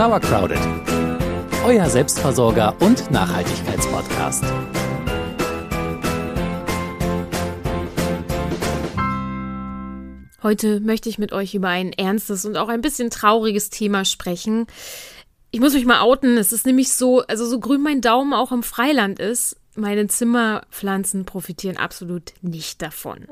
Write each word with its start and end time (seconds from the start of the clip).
Sauercrowded, 0.00 0.58
euer 1.62 1.84
Selbstversorger 1.90 2.74
und 2.80 3.10
Nachhaltigkeitspodcast. 3.10 4.44
Heute 10.42 10.80
möchte 10.80 11.10
ich 11.10 11.18
mit 11.18 11.34
euch 11.34 11.54
über 11.54 11.68
ein 11.68 11.92
ernstes 11.92 12.46
und 12.46 12.56
auch 12.56 12.70
ein 12.70 12.80
bisschen 12.80 13.10
trauriges 13.10 13.68
Thema 13.68 14.06
sprechen. 14.06 14.68
Ich 15.50 15.60
muss 15.60 15.74
mich 15.74 15.84
mal 15.84 16.00
outen. 16.00 16.38
Es 16.38 16.54
ist 16.54 16.64
nämlich 16.64 16.94
so, 16.94 17.20
also 17.26 17.44
so 17.44 17.60
grün 17.60 17.82
mein 17.82 18.00
Daumen 18.00 18.32
auch 18.32 18.52
im 18.52 18.62
Freiland 18.62 19.18
ist, 19.18 19.58
meine 19.74 20.06
Zimmerpflanzen 20.06 21.26
profitieren 21.26 21.76
absolut 21.76 22.32
nicht 22.40 22.80
davon. 22.80 23.26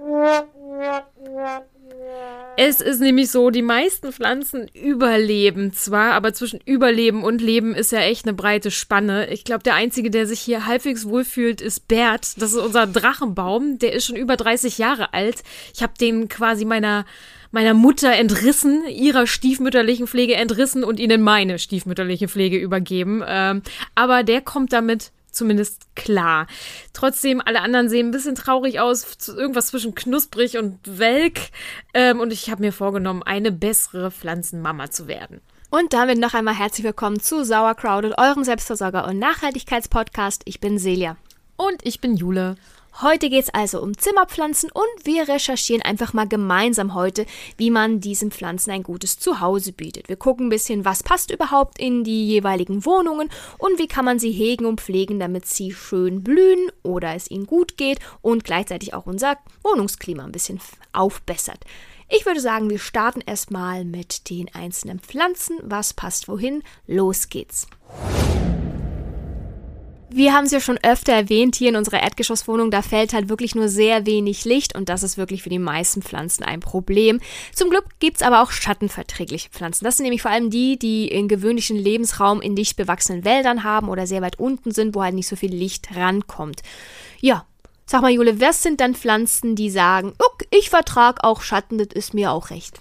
Es 2.61 2.81
ist 2.81 3.01
nämlich 3.01 3.31
so, 3.31 3.51
die 3.51 3.63
meisten 3.63 4.13
Pflanzen 4.13 4.67
überleben 4.75 5.73
zwar, 5.73 6.15
aber 6.15 6.33
zwischen 6.33 6.59
Überleben 6.65 7.23
und 7.23 7.41
Leben 7.41 7.73
ist 7.73 7.93
ja 7.93 8.01
echt 8.01 8.27
eine 8.27 8.35
breite 8.35 8.73
Spanne. 8.73 9.31
Ich 9.31 9.45
glaube, 9.45 9.63
der 9.63 9.75
Einzige, 9.75 10.11
der 10.11 10.27
sich 10.27 10.41
hier 10.41 10.67
halbwegs 10.67 11.07
wohlfühlt, 11.07 11.61
ist 11.61 11.87
Bert. 11.87 12.43
Das 12.43 12.53
ist 12.53 12.59
unser 12.59 12.89
Drachenbaum. 12.89 13.79
Der 13.79 13.93
ist 13.93 14.07
schon 14.07 14.17
über 14.17 14.37
30 14.37 14.77
Jahre 14.77 15.15
alt. 15.15 15.45
Ich 15.73 15.83
habe 15.85 15.93
den 16.01 16.29
quasi 16.29 16.65
meiner 16.65 17.07
meiner 17.51 17.75
Mutter 17.75 18.13
entrissen, 18.13 18.87
ihrer 18.89 19.27
stiefmütterlichen 19.27 20.07
Pflege 20.07 20.35
entrissen 20.35 20.85
und 20.85 21.01
ihnen 21.01 21.23
meine 21.23 21.59
stiefmütterliche 21.59 22.29
Pflege 22.29 22.59
übergeben. 22.59 23.23
Ähm, 23.27 23.63
aber 23.95 24.23
der 24.23 24.43
kommt 24.43 24.73
damit 24.73 25.13
zumindest 25.31 25.95
klar. 25.95 26.47
Trotzdem, 26.93 27.41
alle 27.45 27.61
anderen 27.61 27.89
sehen 27.89 28.09
ein 28.09 28.13
bisschen 28.13 28.35
traurig 28.35 28.81
aus, 28.81 29.29
irgendwas 29.29 29.69
zwischen 29.69 29.95
knusprig 29.95 30.59
und 30.59 30.79
welk. 30.85 31.51
Ähm, 31.95 32.21
und 32.21 32.33
ich 32.33 32.51
habe 32.51 32.63
mir 32.63 32.73
vorgenommen, 32.73 33.23
eine 33.23 33.53
bessere 33.53 34.11
Pflanzenmama 34.11 34.91
zu 34.91 35.07
werden. 35.07 35.41
Und 35.71 35.93
damit 35.93 36.19
noch 36.19 36.33
einmal 36.33 36.55
herzlich 36.55 36.85
willkommen 36.85 37.21
zu 37.21 37.45
Sauercrowded, 37.45 38.17
eurem 38.17 38.43
Selbstversorger- 38.43 39.07
und 39.07 39.19
Nachhaltigkeitspodcast. 39.19 40.43
Ich 40.47 40.61
bin 40.61 40.79
Celia. 40.79 41.17
Und 41.57 41.85
ich 41.85 42.01
bin 42.01 42.17
Jule. 42.17 42.57
Heute 43.01 43.31
geht 43.31 43.45
es 43.45 43.55
also 43.55 43.81
um 43.81 43.97
Zimmerpflanzen 43.97 44.73
und 44.73 45.05
wir 45.05 45.29
recherchieren 45.29 45.83
einfach 45.83 46.15
mal 46.15 46.27
gemeinsam 46.27 46.95
heute, 46.95 47.27
wie 47.57 47.71
man 47.71 48.01
diesen 48.01 48.33
Pflanzen 48.33 48.73
ein 48.73 48.83
gutes 48.83 49.21
Zuhause 49.21 49.73
bietet. 49.73 50.09
Wir 50.09 50.17
gucken 50.17 50.47
ein 50.47 50.51
bisschen, 50.51 50.85
was 50.85 51.05
passt 51.05 51.31
überhaupt 51.31 51.79
in 51.79 52.03
die 52.03 52.27
jeweiligen 52.27 52.85
Wohnungen 52.85 53.29
und 53.59 53.79
wie 53.79 53.87
kann 53.87 54.05
man 54.05 54.19
sie 54.19 54.33
hegen 54.33 54.67
und 54.67 54.81
pflegen, 54.81 55.21
damit 55.21 55.47
sie 55.47 55.73
schön 55.73 56.25
blühen 56.25 56.73
oder 56.83 57.15
es 57.15 57.31
ihnen 57.31 57.47
gut 57.47 57.77
geht 57.77 58.01
und 58.21 58.43
gleichzeitig 58.43 58.95
auch 58.95 59.07
unser 59.07 59.37
Wohnungsklima 59.63 60.25
ein 60.25 60.33
bisschen 60.33 60.61
aufbessert. 60.93 61.61
Ich 62.09 62.27
würde 62.27 62.41
sagen, 62.41 62.69
wir 62.69 62.81
starten 62.81 63.21
erstmal 63.21 63.85
mit 63.85 64.29
den 64.29 64.53
einzelnen 64.53 64.99
Pflanzen. 64.99 65.59
Was 65.63 65.95
passt 65.95 66.27
wohin? 66.27 66.65
Los 66.89 67.29
geht's. 67.29 67.69
Wir 70.11 70.33
haben 70.33 70.45
es 70.45 70.53
ja 70.53 70.61
schon 70.61 70.79
öfter 70.83 71.13
erwähnt, 71.13 71.55
hier 71.55 71.69
in 71.69 71.77
unserer 71.77 72.03
Erdgeschosswohnung, 72.03 72.71
da 72.71 72.81
fällt 72.81 73.13
halt 73.13 73.29
wirklich 73.29 73.55
nur 73.55 73.69
sehr 73.69 74.07
wenig 74.07 74.47
Licht 74.47 74.75
und 74.75 74.89
das 74.89 75.03
ist 75.03 75.19
wirklich 75.19 75.43
für 75.43 75.51
die 75.51 75.59
meisten 75.59 76.01
Pflanzen 76.01 76.45
ein 76.45 76.61
Problem. 76.61 77.21
Zum 77.55 77.69
Glück 77.69 77.85
gibt 77.99 78.17
es 78.17 78.23
aber 78.23 78.43
auch 78.43 78.51
schattenverträgliche 78.51 79.51
Pflanzen. 79.51 79.85
Das 79.85 79.99
sind 79.99 80.05
nämlich 80.05 80.23
vor 80.23 80.31
allem 80.31 80.49
die, 80.49 80.79
die 80.79 81.09
in 81.09 81.29
gewöhnlichen 81.29 81.77
Lebensraum 81.77 82.41
in 82.41 82.57
dicht 82.57 82.77
bewachsenen 82.77 83.27
Wäldern 83.27 83.65
haben 83.65 83.91
oder 83.91 84.07
sehr 84.07 84.23
weit 84.23 84.39
unten 84.39 84.71
sind, 84.71 84.95
wo 84.95 85.03
halt 85.03 85.15
nicht 85.15 85.29
so 85.29 85.37
viel 85.37 85.55
Licht 85.55 85.95
rankommt. 85.95 86.63
Ja, 87.21 87.45
sag 87.85 88.01
mal 88.01 88.11
Jule, 88.11 88.41
was 88.41 88.63
sind 88.63 88.81
dann 88.81 88.95
Pflanzen, 88.95 89.57
die 89.57 89.69
sagen, 89.69 90.15
okay, 90.19 90.47
ich 90.51 90.71
vertrag 90.71 91.23
auch 91.23 91.43
Schatten, 91.43 91.77
das 91.77 91.89
ist 91.93 92.15
mir 92.15 92.33
auch 92.33 92.49
recht? 92.49 92.81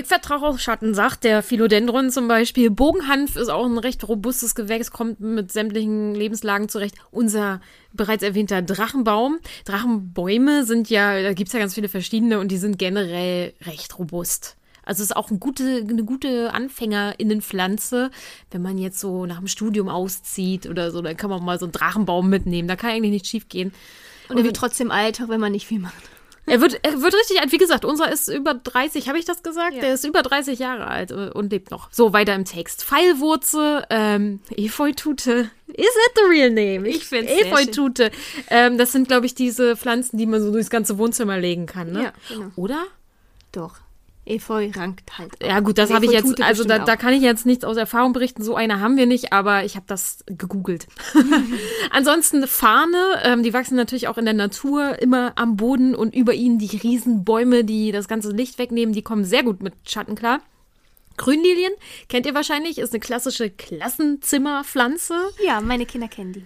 Ich 0.00 0.06
vertraue 0.06 0.48
auf 0.48 0.58
Schatten, 0.58 0.94
sagt 0.94 1.24
der 1.24 1.42
Philodendron 1.42 2.08
zum 2.10 2.26
Beispiel. 2.26 2.70
Bogenhanf 2.70 3.36
ist 3.36 3.50
auch 3.50 3.66
ein 3.66 3.76
recht 3.76 4.08
robustes 4.08 4.54
Gewächs, 4.54 4.92
kommt 4.92 5.20
mit 5.20 5.52
sämtlichen 5.52 6.14
Lebenslagen 6.14 6.70
zurecht. 6.70 6.94
Unser 7.10 7.60
bereits 7.92 8.22
erwähnter 8.22 8.62
Drachenbaum. 8.62 9.40
Drachenbäume 9.66 10.64
sind 10.64 10.88
ja, 10.88 11.20
da 11.22 11.34
gibt 11.34 11.48
es 11.48 11.52
ja 11.52 11.58
ganz 11.60 11.74
viele 11.74 11.90
verschiedene 11.90 12.40
und 12.40 12.48
die 12.48 12.56
sind 12.56 12.78
generell 12.78 13.52
recht 13.66 13.98
robust. 13.98 14.56
Also 14.84 15.02
es 15.02 15.10
ist 15.10 15.16
auch 15.16 15.28
eine 15.28 15.38
gute, 15.38 15.84
eine 15.86 16.04
gute 16.04 16.54
Anfängerinnenpflanze, 16.54 18.10
wenn 18.52 18.62
man 18.62 18.78
jetzt 18.78 19.00
so 19.00 19.26
nach 19.26 19.38
dem 19.38 19.48
Studium 19.48 19.90
auszieht 19.90 20.66
oder 20.66 20.92
so, 20.92 21.02
dann 21.02 21.18
kann 21.18 21.28
man 21.28 21.44
mal 21.44 21.58
so 21.58 21.66
einen 21.66 21.72
Drachenbaum 21.72 22.30
mitnehmen. 22.30 22.68
Da 22.68 22.76
kann 22.76 22.92
eigentlich 22.92 23.12
nicht 23.12 23.26
schief 23.26 23.50
gehen. 23.50 23.74
Und 24.30 24.38
er 24.38 24.44
wird 24.44 24.56
trotzdem 24.56 24.90
alt, 24.90 25.20
auch 25.20 25.28
wenn 25.28 25.40
man 25.40 25.52
nicht 25.52 25.66
viel 25.66 25.78
macht. 25.80 26.09
Er 26.50 26.60
wird, 26.60 26.80
er 26.82 27.00
wird 27.00 27.14
richtig 27.14 27.40
alt. 27.40 27.52
Wie 27.52 27.58
gesagt, 27.58 27.84
unser 27.84 28.10
ist 28.10 28.28
über 28.28 28.54
30, 28.54 29.08
habe 29.08 29.18
ich 29.18 29.24
das 29.24 29.42
gesagt? 29.42 29.74
Ja. 29.74 29.80
Der 29.80 29.94
ist 29.94 30.04
über 30.04 30.22
30 30.22 30.58
Jahre 30.58 30.86
alt 30.86 31.12
und 31.12 31.50
lebt 31.50 31.70
noch. 31.70 31.88
So, 31.92 32.12
weiter 32.12 32.34
im 32.34 32.44
Text. 32.44 32.84
Pfeilwurzel, 32.84 33.84
ähm, 33.90 34.40
Efeutute. 34.56 35.50
Is 35.68 35.86
it 35.86 36.12
the 36.16 36.22
real 36.28 36.50
name? 36.50 36.88
Ich, 36.88 36.96
ich 36.96 37.06
finde 37.06 37.30
Efeutute. 37.32 38.10
Ähm, 38.48 38.76
das 38.78 38.92
sind, 38.92 39.08
glaube 39.08 39.26
ich, 39.26 39.34
diese 39.34 39.76
Pflanzen, 39.76 40.18
die 40.18 40.26
man 40.26 40.42
so 40.42 40.50
durchs 40.50 40.70
ganze 40.70 40.98
Wohnzimmer 40.98 41.38
legen 41.38 41.66
kann, 41.66 41.92
ne? 41.92 42.02
Ja, 42.04 42.12
genau. 42.28 42.50
Oder? 42.56 42.86
Doch. 43.52 43.76
Efeu 44.26 44.70
rankt 44.74 45.18
halt. 45.18 45.32
Auch. 45.42 45.46
Ja, 45.46 45.60
gut, 45.60 45.78
das 45.78 45.92
habe 45.92 46.04
ich 46.04 46.12
jetzt, 46.12 46.40
also 46.42 46.64
da, 46.64 46.78
da, 46.78 46.96
kann 46.96 47.12
ich 47.12 47.22
jetzt 47.22 47.46
nichts 47.46 47.64
aus 47.64 47.76
Erfahrung 47.76 48.12
berichten. 48.12 48.42
So 48.42 48.54
eine 48.54 48.80
haben 48.80 48.96
wir 48.96 49.06
nicht, 49.06 49.32
aber 49.32 49.64
ich 49.64 49.76
habe 49.76 49.86
das 49.88 50.24
gegoogelt. 50.26 50.86
Ansonsten 51.90 52.46
Fahne, 52.46 52.98
ähm, 53.24 53.42
die 53.42 53.52
wachsen 53.52 53.76
natürlich 53.76 54.08
auch 54.08 54.18
in 54.18 54.26
der 54.26 54.34
Natur 54.34 55.00
immer 55.00 55.32
am 55.36 55.56
Boden 55.56 55.94
und 55.94 56.14
über 56.14 56.34
ihnen 56.34 56.58
die 56.58 56.76
Riesenbäume, 56.76 57.64
die 57.64 57.92
das 57.92 58.08
ganze 58.08 58.30
Licht 58.30 58.58
wegnehmen, 58.58 58.94
die 58.94 59.02
kommen 59.02 59.24
sehr 59.24 59.42
gut 59.42 59.62
mit 59.62 59.74
Schatten 59.84 60.14
klar. 60.14 60.40
Grünlilien 61.20 61.72
kennt 62.08 62.24
ihr 62.24 62.34
wahrscheinlich, 62.34 62.78
ist 62.78 62.94
eine 62.94 63.00
klassische 63.00 63.50
Klassenzimmerpflanze. 63.50 65.14
Ja, 65.44 65.60
meine 65.60 65.84
Kinder 65.84 66.08
kennen 66.08 66.32
die. 66.32 66.44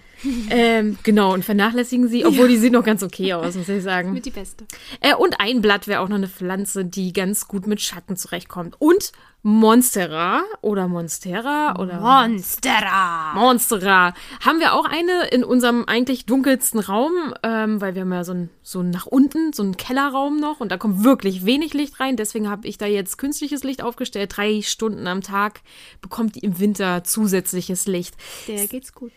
Ähm, 0.50 0.98
genau, 1.04 1.32
und 1.32 1.44
vernachlässigen 1.44 2.08
sie, 2.08 2.24
obwohl 2.24 2.46
ja. 2.46 2.48
die 2.48 2.56
sieht 2.56 2.72
noch 2.72 2.82
ganz 2.82 3.04
okay 3.04 3.34
aus, 3.34 3.54
muss 3.54 3.68
ich 3.68 3.84
sagen. 3.84 4.12
Mit 4.12 4.26
die 4.26 4.30
beste. 4.30 4.64
Äh, 5.00 5.14
und 5.14 5.38
ein 5.38 5.60
Blatt 5.60 5.86
wäre 5.86 6.00
auch 6.00 6.08
noch 6.08 6.16
eine 6.16 6.28
Pflanze, 6.28 6.84
die 6.84 7.12
ganz 7.12 7.46
gut 7.46 7.68
mit 7.68 7.82
Schatten 7.82 8.16
zurechtkommt. 8.16 8.74
Und 8.80 9.12
Monstera 9.46 10.42
oder 10.62 10.88
Monstera 10.88 11.74
oder 11.78 12.00
Monstera. 12.00 13.34
Monstera. 13.34 14.14
Haben 14.40 14.58
wir 14.58 14.72
auch 14.72 14.86
eine 14.86 15.26
in 15.26 15.44
unserem 15.44 15.84
eigentlich 15.86 16.24
dunkelsten 16.24 16.80
Raum, 16.80 17.34
ähm, 17.42 17.78
weil 17.78 17.94
wir 17.94 18.02
haben 18.02 18.12
ja 18.14 18.24
so 18.24 18.32
ein 18.32 18.48
so 18.62 18.82
nach 18.82 19.04
unten, 19.04 19.52
so 19.52 19.62
einen 19.62 19.76
Kellerraum 19.76 20.40
noch 20.40 20.60
und 20.60 20.72
da 20.72 20.78
kommt 20.78 21.04
wirklich 21.04 21.44
wenig 21.44 21.74
Licht 21.74 22.00
rein. 22.00 22.16
Deswegen 22.16 22.48
habe 22.48 22.66
ich 22.66 22.78
da 22.78 22.86
jetzt 22.86 23.18
künstliches 23.18 23.64
Licht 23.64 23.82
aufgestellt. 23.82 24.32
Drei 24.34 24.62
Stunden 24.62 25.06
am 25.06 25.20
Tag 25.20 25.60
bekommt 26.00 26.36
die 26.36 26.40
im 26.40 26.58
Winter 26.58 27.04
zusätzliches 27.04 27.86
Licht. 27.86 28.14
Der 28.48 28.66
geht's 28.66 28.94
gut 28.94 29.12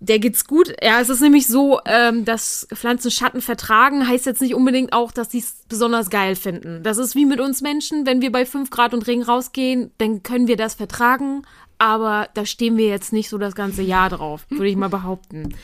der 0.00 0.18
geht's 0.18 0.46
gut. 0.46 0.74
Ja, 0.82 1.00
es 1.00 1.08
ist 1.08 1.20
nämlich 1.20 1.46
so, 1.46 1.80
ähm, 1.86 2.24
dass 2.24 2.66
Pflanzen 2.74 3.10
Schatten 3.10 3.40
vertragen, 3.40 4.06
heißt 4.06 4.26
jetzt 4.26 4.42
nicht 4.42 4.54
unbedingt 4.54 4.92
auch, 4.92 5.12
dass 5.12 5.30
sie 5.30 5.38
es 5.38 5.64
besonders 5.68 6.10
geil 6.10 6.36
finden. 6.36 6.82
Das 6.82 6.98
ist 6.98 7.14
wie 7.14 7.24
mit 7.24 7.40
uns 7.40 7.62
Menschen, 7.62 8.06
wenn 8.06 8.20
wir 8.20 8.30
bei 8.32 8.44
5 8.44 8.70
Grad 8.70 8.92
und 8.92 9.06
Regen 9.06 9.22
rausgehen, 9.22 9.92
dann 9.98 10.22
können 10.22 10.48
wir 10.48 10.56
das 10.56 10.74
vertragen, 10.74 11.42
aber 11.78 12.28
da 12.34 12.46
stehen 12.46 12.76
wir 12.76 12.88
jetzt 12.88 13.12
nicht 13.12 13.28
so 13.28 13.38
das 13.38 13.54
ganze 13.54 13.82
Jahr 13.82 14.10
drauf, 14.10 14.46
würde 14.50 14.68
ich 14.68 14.76
mal 14.76 14.88
behaupten. 14.88 15.54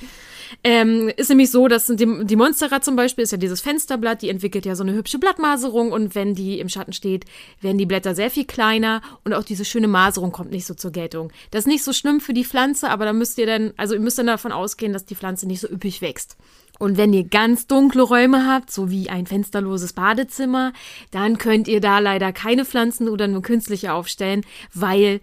Ähm, 0.64 1.10
ist 1.16 1.28
nämlich 1.28 1.50
so, 1.50 1.68
dass 1.68 1.86
die, 1.86 2.24
die 2.24 2.36
Monstera 2.36 2.80
zum 2.80 2.96
Beispiel 2.96 3.24
ist 3.24 3.32
ja 3.32 3.38
dieses 3.38 3.60
Fensterblatt, 3.60 4.22
die 4.22 4.28
entwickelt 4.28 4.66
ja 4.66 4.74
so 4.74 4.82
eine 4.82 4.94
hübsche 4.94 5.18
Blattmaserung 5.18 5.92
und 5.92 6.14
wenn 6.14 6.34
die 6.34 6.60
im 6.60 6.68
Schatten 6.68 6.92
steht, 6.92 7.24
werden 7.60 7.78
die 7.78 7.86
Blätter 7.86 8.14
sehr 8.14 8.30
viel 8.30 8.44
kleiner 8.44 9.02
und 9.24 9.34
auch 9.34 9.44
diese 9.44 9.64
schöne 9.64 9.88
Maserung 9.88 10.32
kommt 10.32 10.50
nicht 10.50 10.66
so 10.66 10.74
zur 10.74 10.90
Geltung. 10.90 11.32
Das 11.50 11.60
ist 11.60 11.68
nicht 11.68 11.84
so 11.84 11.92
schlimm 11.92 12.20
für 12.20 12.34
die 12.34 12.44
Pflanze, 12.44 12.90
aber 12.90 13.04
da 13.04 13.12
müsst 13.12 13.38
ihr 13.38 13.46
dann, 13.46 13.72
also 13.76 13.94
ihr 13.94 14.00
müsst 14.00 14.18
dann 14.18 14.26
davon 14.26 14.52
ausgehen, 14.52 14.92
dass 14.92 15.04
die 15.04 15.14
Pflanze 15.14 15.46
nicht 15.46 15.60
so 15.60 15.68
üppig 15.68 16.02
wächst. 16.02 16.36
Und 16.80 16.96
wenn 16.96 17.12
ihr 17.12 17.24
ganz 17.24 17.66
dunkle 17.66 18.00
Räume 18.02 18.46
habt, 18.46 18.70
so 18.70 18.90
wie 18.90 19.10
ein 19.10 19.26
fensterloses 19.26 19.92
Badezimmer, 19.92 20.72
dann 21.10 21.36
könnt 21.36 21.68
ihr 21.68 21.82
da 21.82 21.98
leider 21.98 22.32
keine 22.32 22.64
Pflanzen 22.64 23.10
oder 23.10 23.28
nur 23.28 23.42
künstliche 23.42 23.92
aufstellen, 23.92 24.46
weil 24.72 25.20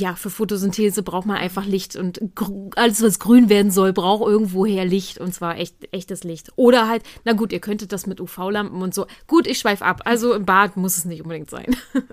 ja, 0.00 0.14
für 0.16 0.30
Photosynthese 0.30 1.02
braucht 1.02 1.26
man 1.26 1.36
einfach 1.36 1.64
Licht 1.64 1.94
und 1.94 2.20
alles, 2.76 3.02
was 3.02 3.18
grün 3.18 3.48
werden 3.48 3.70
soll, 3.70 3.92
braucht 3.92 4.26
irgendwoher 4.26 4.84
Licht 4.84 5.18
und 5.18 5.34
zwar 5.34 5.58
echt, 5.58 5.76
echtes 5.92 6.24
Licht. 6.24 6.50
Oder 6.56 6.88
halt, 6.88 7.02
na 7.24 7.34
gut, 7.34 7.52
ihr 7.52 7.60
könntet 7.60 7.92
das 7.92 8.06
mit 8.06 8.20
UV-Lampen 8.20 8.82
und 8.82 8.94
so. 8.94 9.06
Gut, 9.26 9.46
ich 9.46 9.58
schweife 9.58 9.84
ab. 9.84 10.00
Also 10.04 10.34
im 10.34 10.46
Bad 10.46 10.76
muss 10.76 10.96
es 10.96 11.04
nicht 11.04 11.22
unbedingt 11.22 11.50
sein. 11.50 11.76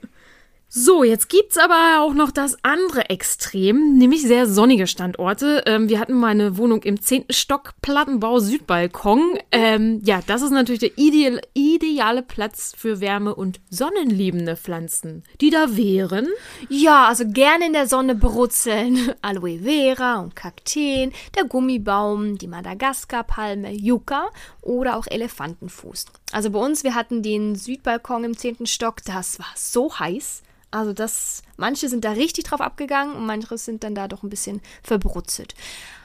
So, 0.69 1.05
jetzt 1.05 1.29
gibt's 1.29 1.57
aber 1.57 2.01
auch 2.01 2.13
noch 2.13 2.29
das 2.29 2.57
andere 2.61 3.09
Extrem, 3.09 3.97
nämlich 3.97 4.23
sehr 4.23 4.45
sonnige 4.47 4.85
Standorte. 4.85 5.63
Ähm, 5.65 5.87
wir 5.87 5.97
hatten 5.97 6.13
mal 6.13 6.27
eine 6.27 6.57
Wohnung 6.57 6.83
im 6.83 6.99
10. 6.99 7.27
Stock, 7.29 7.71
Plattenbau, 7.81 8.39
Südbalkon. 8.39 9.39
Ähm, 9.53 10.01
ja, 10.03 10.19
das 10.27 10.41
ist 10.41 10.51
natürlich 10.51 10.81
der 10.81 10.97
ideal, 10.97 11.39
ideale 11.53 12.21
Platz 12.21 12.73
für 12.77 12.99
Wärme- 12.99 13.33
und 13.33 13.61
sonnenliebende 13.69 14.57
Pflanzen, 14.57 15.23
die 15.39 15.51
da 15.51 15.77
wären. 15.77 16.27
Ja, 16.67 17.05
also 17.07 17.23
gerne 17.25 17.67
in 17.67 17.73
der 17.73 17.87
Sonne 17.87 18.13
brutzeln. 18.13 19.13
Aloe 19.21 19.59
Vera 19.59 20.19
und 20.19 20.35
Kakteen, 20.35 21.13
der 21.37 21.45
Gummibaum, 21.45 22.37
die 22.37 22.47
Madagaskarpalme, 22.47 23.71
Yucca 23.71 24.27
oder 24.67 24.97
auch 24.97 25.07
Elefantenfuß. 25.07 26.05
Also 26.31 26.51
bei 26.51 26.59
uns, 26.59 26.83
wir 26.83 26.93
hatten 26.93 27.23
den 27.23 27.55
Südbalkon 27.55 28.23
im 28.23 28.37
zehnten 28.37 28.67
Stock, 28.67 29.03
das 29.05 29.39
war 29.39 29.47
so 29.55 29.97
heiß. 29.97 30.43
Also 30.69 30.91
das, 30.91 31.43
manche 31.55 31.87
sind 31.87 32.03
da 32.03 32.11
richtig 32.11 32.43
drauf 32.43 32.59
abgegangen 32.59 33.15
und 33.15 33.25
manche 33.25 33.57
sind 33.57 33.83
dann 33.83 33.95
da 33.95 34.07
doch 34.07 34.23
ein 34.23 34.29
bisschen 34.29 34.61
verbrutzelt. 34.83 35.55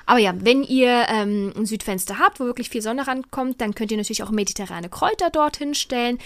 Aber 0.06 0.20
ja, 0.20 0.32
wenn 0.36 0.62
ihr 0.62 1.06
ähm, 1.08 1.52
ein 1.56 1.66
Südfenster 1.66 2.18
habt, 2.18 2.38
wo 2.38 2.44
wirklich 2.44 2.70
viel 2.70 2.82
Sonne 2.82 3.06
rankommt, 3.06 3.60
dann 3.60 3.74
könnt 3.74 3.90
ihr 3.90 3.96
natürlich 3.96 4.22
auch 4.22 4.30
mediterrane 4.30 4.88
Kräuter 4.88 5.30
dorthin 5.30 5.74
stellen. 5.74 6.18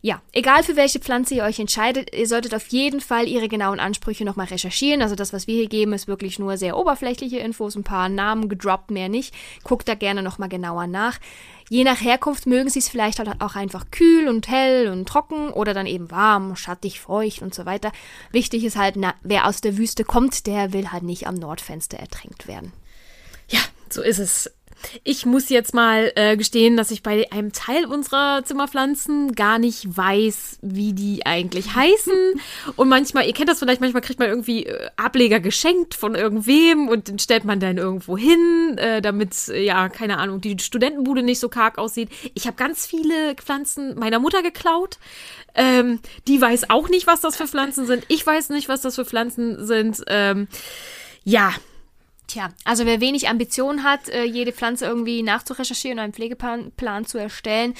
Ja, 0.00 0.22
egal 0.32 0.62
für 0.62 0.76
welche 0.76 1.00
Pflanze 1.00 1.34
ihr 1.34 1.42
euch 1.42 1.58
entscheidet, 1.58 2.14
ihr 2.14 2.28
solltet 2.28 2.54
auf 2.54 2.68
jeden 2.68 3.00
Fall 3.00 3.26
ihre 3.26 3.48
genauen 3.48 3.80
Ansprüche 3.80 4.24
nochmal 4.24 4.46
recherchieren. 4.46 5.02
Also 5.02 5.16
das, 5.16 5.32
was 5.32 5.48
wir 5.48 5.54
hier 5.56 5.68
geben, 5.68 5.92
ist 5.92 6.06
wirklich 6.06 6.38
nur 6.38 6.56
sehr 6.56 6.76
oberflächliche 6.76 7.38
Infos, 7.38 7.74
ein 7.74 7.82
paar 7.82 8.08
Namen 8.08 8.48
gedroppt, 8.48 8.92
mehr 8.92 9.08
nicht. 9.08 9.34
Guckt 9.64 9.88
da 9.88 9.94
gerne 9.94 10.22
nochmal 10.22 10.48
genauer 10.48 10.86
nach. 10.86 11.18
Je 11.68 11.84
nach 11.84 12.00
Herkunft 12.00 12.46
mögen 12.46 12.70
sie 12.70 12.78
es 12.78 12.88
vielleicht 12.88 13.18
halt 13.18 13.40
auch 13.40 13.54
einfach 13.54 13.90
kühl 13.90 14.28
und 14.28 14.48
hell 14.48 14.88
und 14.88 15.06
trocken 15.06 15.50
oder 15.50 15.74
dann 15.74 15.86
eben 15.86 16.10
warm, 16.10 16.56
schattig, 16.56 17.00
feucht 17.00 17.42
und 17.42 17.54
so 17.54 17.66
weiter. 17.66 17.92
Wichtig 18.30 18.64
ist 18.64 18.76
halt, 18.76 18.96
na, 18.96 19.14
wer 19.22 19.46
aus 19.46 19.60
der 19.60 19.76
Wüste 19.76 20.04
kommt, 20.04 20.46
der 20.46 20.72
will 20.72 20.90
halt 20.92 21.02
nicht 21.02 21.26
am 21.26 21.34
Nordfenster 21.34 21.98
ertränkt 21.98 22.48
werden. 22.48 22.72
Ja, 23.48 23.60
so 23.90 24.02
ist 24.02 24.18
es. 24.18 24.50
Ich 25.04 25.26
muss 25.26 25.48
jetzt 25.48 25.74
mal 25.74 26.12
äh, 26.14 26.36
gestehen, 26.36 26.76
dass 26.76 26.90
ich 26.90 27.02
bei 27.02 27.30
einem 27.32 27.52
Teil 27.52 27.84
unserer 27.86 28.44
Zimmerpflanzen 28.44 29.34
gar 29.34 29.58
nicht 29.58 29.96
weiß, 29.96 30.58
wie 30.62 30.92
die 30.92 31.26
eigentlich 31.26 31.74
heißen. 31.74 32.40
Und 32.76 32.88
manchmal, 32.88 33.26
ihr 33.26 33.34
kennt 33.34 33.48
das 33.48 33.58
vielleicht, 33.58 33.80
manchmal 33.80 34.02
kriegt 34.02 34.18
man 34.18 34.28
irgendwie 34.28 34.66
äh, 34.66 34.88
Ableger 34.96 35.40
geschenkt 35.40 35.94
von 35.94 36.14
irgendwem 36.14 36.88
und 36.88 37.08
den 37.08 37.18
stellt 37.18 37.44
man 37.44 37.60
dann 37.60 37.78
irgendwo 37.78 38.16
hin, 38.16 38.76
äh, 38.78 39.02
damit, 39.02 39.48
äh, 39.48 39.62
ja, 39.62 39.88
keine 39.88 40.18
Ahnung, 40.18 40.40
die 40.40 40.58
Studentenbude 40.58 41.22
nicht 41.22 41.40
so 41.40 41.48
karg 41.48 41.78
aussieht. 41.78 42.08
Ich 42.34 42.46
habe 42.46 42.56
ganz 42.56 42.86
viele 42.86 43.34
Pflanzen 43.34 43.98
meiner 43.98 44.18
Mutter 44.18 44.42
geklaut. 44.42 44.98
Ähm, 45.54 46.00
die 46.26 46.40
weiß 46.40 46.70
auch 46.70 46.88
nicht, 46.88 47.06
was 47.06 47.20
das 47.20 47.36
für 47.36 47.48
Pflanzen 47.48 47.86
sind. 47.86 48.04
Ich 48.08 48.26
weiß 48.26 48.50
nicht, 48.50 48.68
was 48.68 48.80
das 48.80 48.94
für 48.94 49.04
Pflanzen 49.04 49.66
sind. 49.66 50.02
Ähm, 50.06 50.48
ja, 51.24 51.52
Tja, 52.28 52.50
also 52.64 52.84
wer 52.84 53.00
wenig 53.00 53.26
Ambition 53.26 53.84
hat, 53.84 54.10
äh, 54.10 54.24
jede 54.24 54.52
Pflanze 54.52 54.84
irgendwie 54.84 55.22
nachzurecherchieren 55.22 55.98
und 55.98 56.04
einen 56.04 56.12
Pflegeplan 56.12 57.06
zu 57.06 57.16
erstellen, 57.16 57.72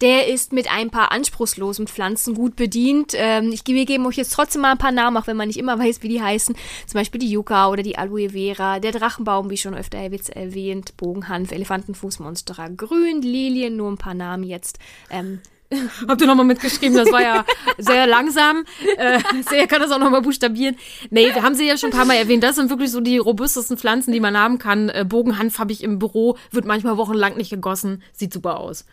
der 0.00 0.28
ist 0.28 0.52
mit 0.52 0.70
ein 0.70 0.90
paar 0.90 1.10
anspruchslosen 1.10 1.88
Pflanzen 1.88 2.36
gut 2.36 2.54
bedient. 2.54 3.14
Ähm, 3.16 3.50
ich, 3.50 3.66
wir 3.66 3.84
geben 3.84 4.06
euch 4.06 4.14
jetzt 4.14 4.32
trotzdem 4.32 4.62
mal 4.62 4.70
ein 4.70 4.78
paar 4.78 4.92
Namen, 4.92 5.16
auch 5.16 5.26
wenn 5.26 5.36
man 5.36 5.48
nicht 5.48 5.58
immer 5.58 5.76
weiß, 5.80 6.04
wie 6.04 6.08
die 6.08 6.22
heißen. 6.22 6.54
Zum 6.86 6.98
Beispiel 7.00 7.18
die 7.18 7.32
Yucca 7.32 7.68
oder 7.68 7.82
die 7.82 7.98
Aloe 7.98 8.30
Vera, 8.30 8.78
der 8.78 8.92
Drachenbaum, 8.92 9.50
wie 9.50 9.56
schon 9.56 9.74
öfter 9.74 9.98
erwähnt, 9.98 10.96
Bogenhanf, 10.96 11.50
Elefantenfuß, 11.50 12.20
Monstera, 12.20 12.68
Grün, 12.68 13.22
Lilien, 13.22 13.76
nur 13.76 13.90
ein 13.90 13.98
paar 13.98 14.14
Namen 14.14 14.44
jetzt. 14.44 14.78
Ähm, 15.10 15.40
Habt 16.08 16.20
ihr 16.20 16.26
nochmal 16.26 16.46
mitgeschrieben, 16.46 16.96
das 16.96 17.10
war 17.10 17.22
ja 17.22 17.44
sehr 17.78 18.06
langsam. 18.06 18.64
Äh, 18.96 19.20
sehr 19.48 19.66
kann 19.66 19.80
das 19.80 19.90
auch 19.90 19.98
nochmal 19.98 20.22
buchstabieren. 20.22 20.76
Nee, 21.10 21.34
wir 21.34 21.42
haben 21.42 21.54
sie 21.54 21.66
ja 21.66 21.76
schon 21.76 21.90
ein 21.90 21.96
paar 21.96 22.04
Mal 22.04 22.14
erwähnt. 22.14 22.42
Das 22.42 22.56
sind 22.56 22.70
wirklich 22.70 22.90
so 22.90 23.00
die 23.00 23.18
robustesten 23.18 23.76
Pflanzen, 23.76 24.12
die 24.12 24.20
man 24.20 24.38
haben 24.38 24.58
kann. 24.58 24.88
Äh, 24.88 25.04
Bogenhanf 25.08 25.58
habe 25.58 25.72
ich 25.72 25.82
im 25.82 25.98
Büro, 25.98 26.36
wird 26.50 26.64
manchmal 26.64 26.96
wochenlang 26.96 27.36
nicht 27.36 27.50
gegossen. 27.50 28.02
Sieht 28.12 28.32
super 28.32 28.60
aus. 28.60 28.84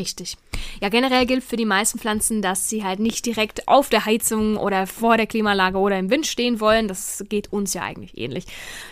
Richtig. 0.00 0.38
Ja, 0.80 0.88
generell 0.88 1.26
gilt 1.26 1.44
für 1.44 1.56
die 1.56 1.66
meisten 1.66 1.98
Pflanzen, 1.98 2.40
dass 2.40 2.70
sie 2.70 2.82
halt 2.82 3.00
nicht 3.00 3.26
direkt 3.26 3.68
auf 3.68 3.90
der 3.90 4.06
Heizung 4.06 4.56
oder 4.56 4.86
vor 4.86 5.18
der 5.18 5.26
Klimaanlage 5.26 5.76
oder 5.76 5.98
im 5.98 6.08
Wind 6.08 6.26
stehen 6.26 6.58
wollen. 6.58 6.88
Das 6.88 7.22
geht 7.28 7.52
uns 7.52 7.74
ja 7.74 7.82
eigentlich 7.82 8.16
ähnlich. 8.16 8.46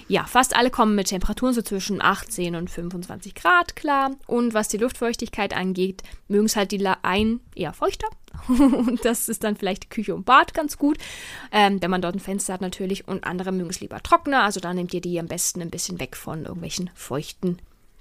Ja, 0.06 0.24
fast 0.24 0.54
alle 0.54 0.68
kommen 0.68 0.94
mit 0.94 1.06
Temperaturen 1.06 1.54
so 1.54 1.62
zwischen 1.62 2.02
18 2.02 2.56
und 2.56 2.68
25 2.68 3.34
Grad 3.34 3.74
klar. 3.74 4.10
Und 4.26 4.52
was 4.52 4.68
die 4.68 4.76
Luftfeuchtigkeit 4.76 5.56
angeht, 5.56 6.02
mögen 6.28 6.44
es 6.44 6.56
halt 6.56 6.72
die 6.72 6.86
ein 7.00 7.40
eher 7.54 7.72
feuchter. 7.72 8.08
und 8.48 9.02
das 9.06 9.30
ist 9.30 9.44
dann 9.44 9.56
vielleicht 9.56 9.88
Küche 9.88 10.14
und 10.14 10.26
Bad 10.26 10.52
ganz 10.52 10.76
gut, 10.76 10.98
ähm, 11.52 11.80
wenn 11.80 11.90
man 11.90 12.02
dort 12.02 12.16
ein 12.16 12.20
Fenster 12.20 12.52
hat 12.52 12.60
natürlich. 12.60 13.08
Und 13.08 13.24
andere 13.24 13.50
mögen 13.50 13.70
es 13.70 13.80
lieber 13.80 14.02
trockener. 14.02 14.42
Also 14.42 14.60
da 14.60 14.74
nehmt 14.74 14.92
ihr 14.92 15.00
die 15.00 15.18
am 15.18 15.26
besten 15.26 15.62
ein 15.62 15.70
bisschen 15.70 16.00
weg 16.00 16.16
von 16.16 16.44
irgendwelchen 16.44 16.90
feuchten 16.94 17.58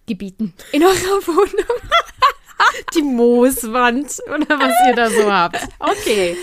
Gebieten 0.07 0.53
in 0.73 0.83
eurer 0.83 0.93
Wohnung. 1.27 1.81
Die 2.95 3.01
Mooswand 3.01 4.17
oder 4.27 4.59
was 4.59 4.73
ihr 4.87 4.95
da 4.95 5.09
so 5.09 5.31
habt. 5.31 5.67
Okay. 5.79 6.35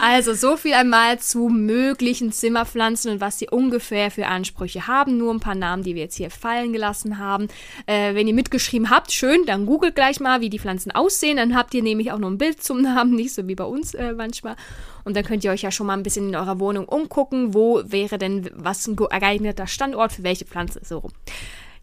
Also 0.00 0.34
so 0.34 0.56
viel 0.56 0.74
einmal 0.74 1.18
zu 1.18 1.48
möglichen 1.48 2.32
Zimmerpflanzen 2.32 3.12
und 3.12 3.20
was 3.20 3.38
sie 3.38 3.48
ungefähr 3.48 4.10
für 4.10 4.26
Ansprüche 4.26 4.86
haben. 4.86 5.16
Nur 5.16 5.32
ein 5.32 5.40
paar 5.40 5.54
Namen, 5.54 5.82
die 5.82 5.94
wir 5.94 6.02
jetzt 6.02 6.16
hier 6.16 6.30
fallen 6.30 6.72
gelassen 6.72 7.18
haben. 7.18 7.48
Äh, 7.86 8.14
wenn 8.14 8.26
ihr 8.26 8.34
mitgeschrieben 8.34 8.90
habt, 8.90 9.12
schön, 9.12 9.46
dann 9.46 9.66
googelt 9.66 9.94
gleich 9.94 10.20
mal, 10.20 10.40
wie 10.40 10.50
die 10.50 10.58
Pflanzen 10.58 10.90
aussehen. 10.92 11.36
Dann 11.36 11.56
habt 11.56 11.74
ihr 11.74 11.82
nämlich 11.82 12.12
auch 12.12 12.18
noch 12.18 12.30
ein 12.30 12.38
Bild 12.38 12.62
zum 12.62 12.82
Namen, 12.82 13.14
nicht 13.14 13.34
so 13.34 13.46
wie 13.46 13.54
bei 13.54 13.64
uns 13.64 13.94
äh, 13.94 14.12
manchmal. 14.12 14.56
Und 15.04 15.16
dann 15.16 15.24
könnt 15.24 15.44
ihr 15.44 15.50
euch 15.50 15.62
ja 15.62 15.70
schon 15.70 15.86
mal 15.86 15.94
ein 15.94 16.02
bisschen 16.02 16.28
in 16.28 16.36
eurer 16.36 16.60
Wohnung 16.60 16.86
umgucken, 16.86 17.54
wo 17.54 17.82
wäre 17.84 18.18
denn 18.18 18.50
was 18.54 18.86
ein 18.86 18.96
geeigneter 18.96 19.66
Standort 19.66 20.12
für 20.12 20.22
welche 20.22 20.44
Pflanze 20.44 20.80
so 20.84 20.98
rum. 20.98 21.12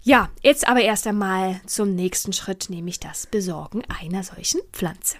Ja, 0.04 0.30
jetzt 0.42 0.68
aber 0.68 0.82
erst 0.82 1.08
einmal 1.08 1.60
zum 1.66 1.94
nächsten 1.94 2.32
Schritt, 2.32 2.70
nämlich 2.70 3.00
das 3.00 3.28
Besorgen 3.28 3.84
einer 4.02 4.24
solchen 4.24 4.62
Pflanze. 4.72 5.18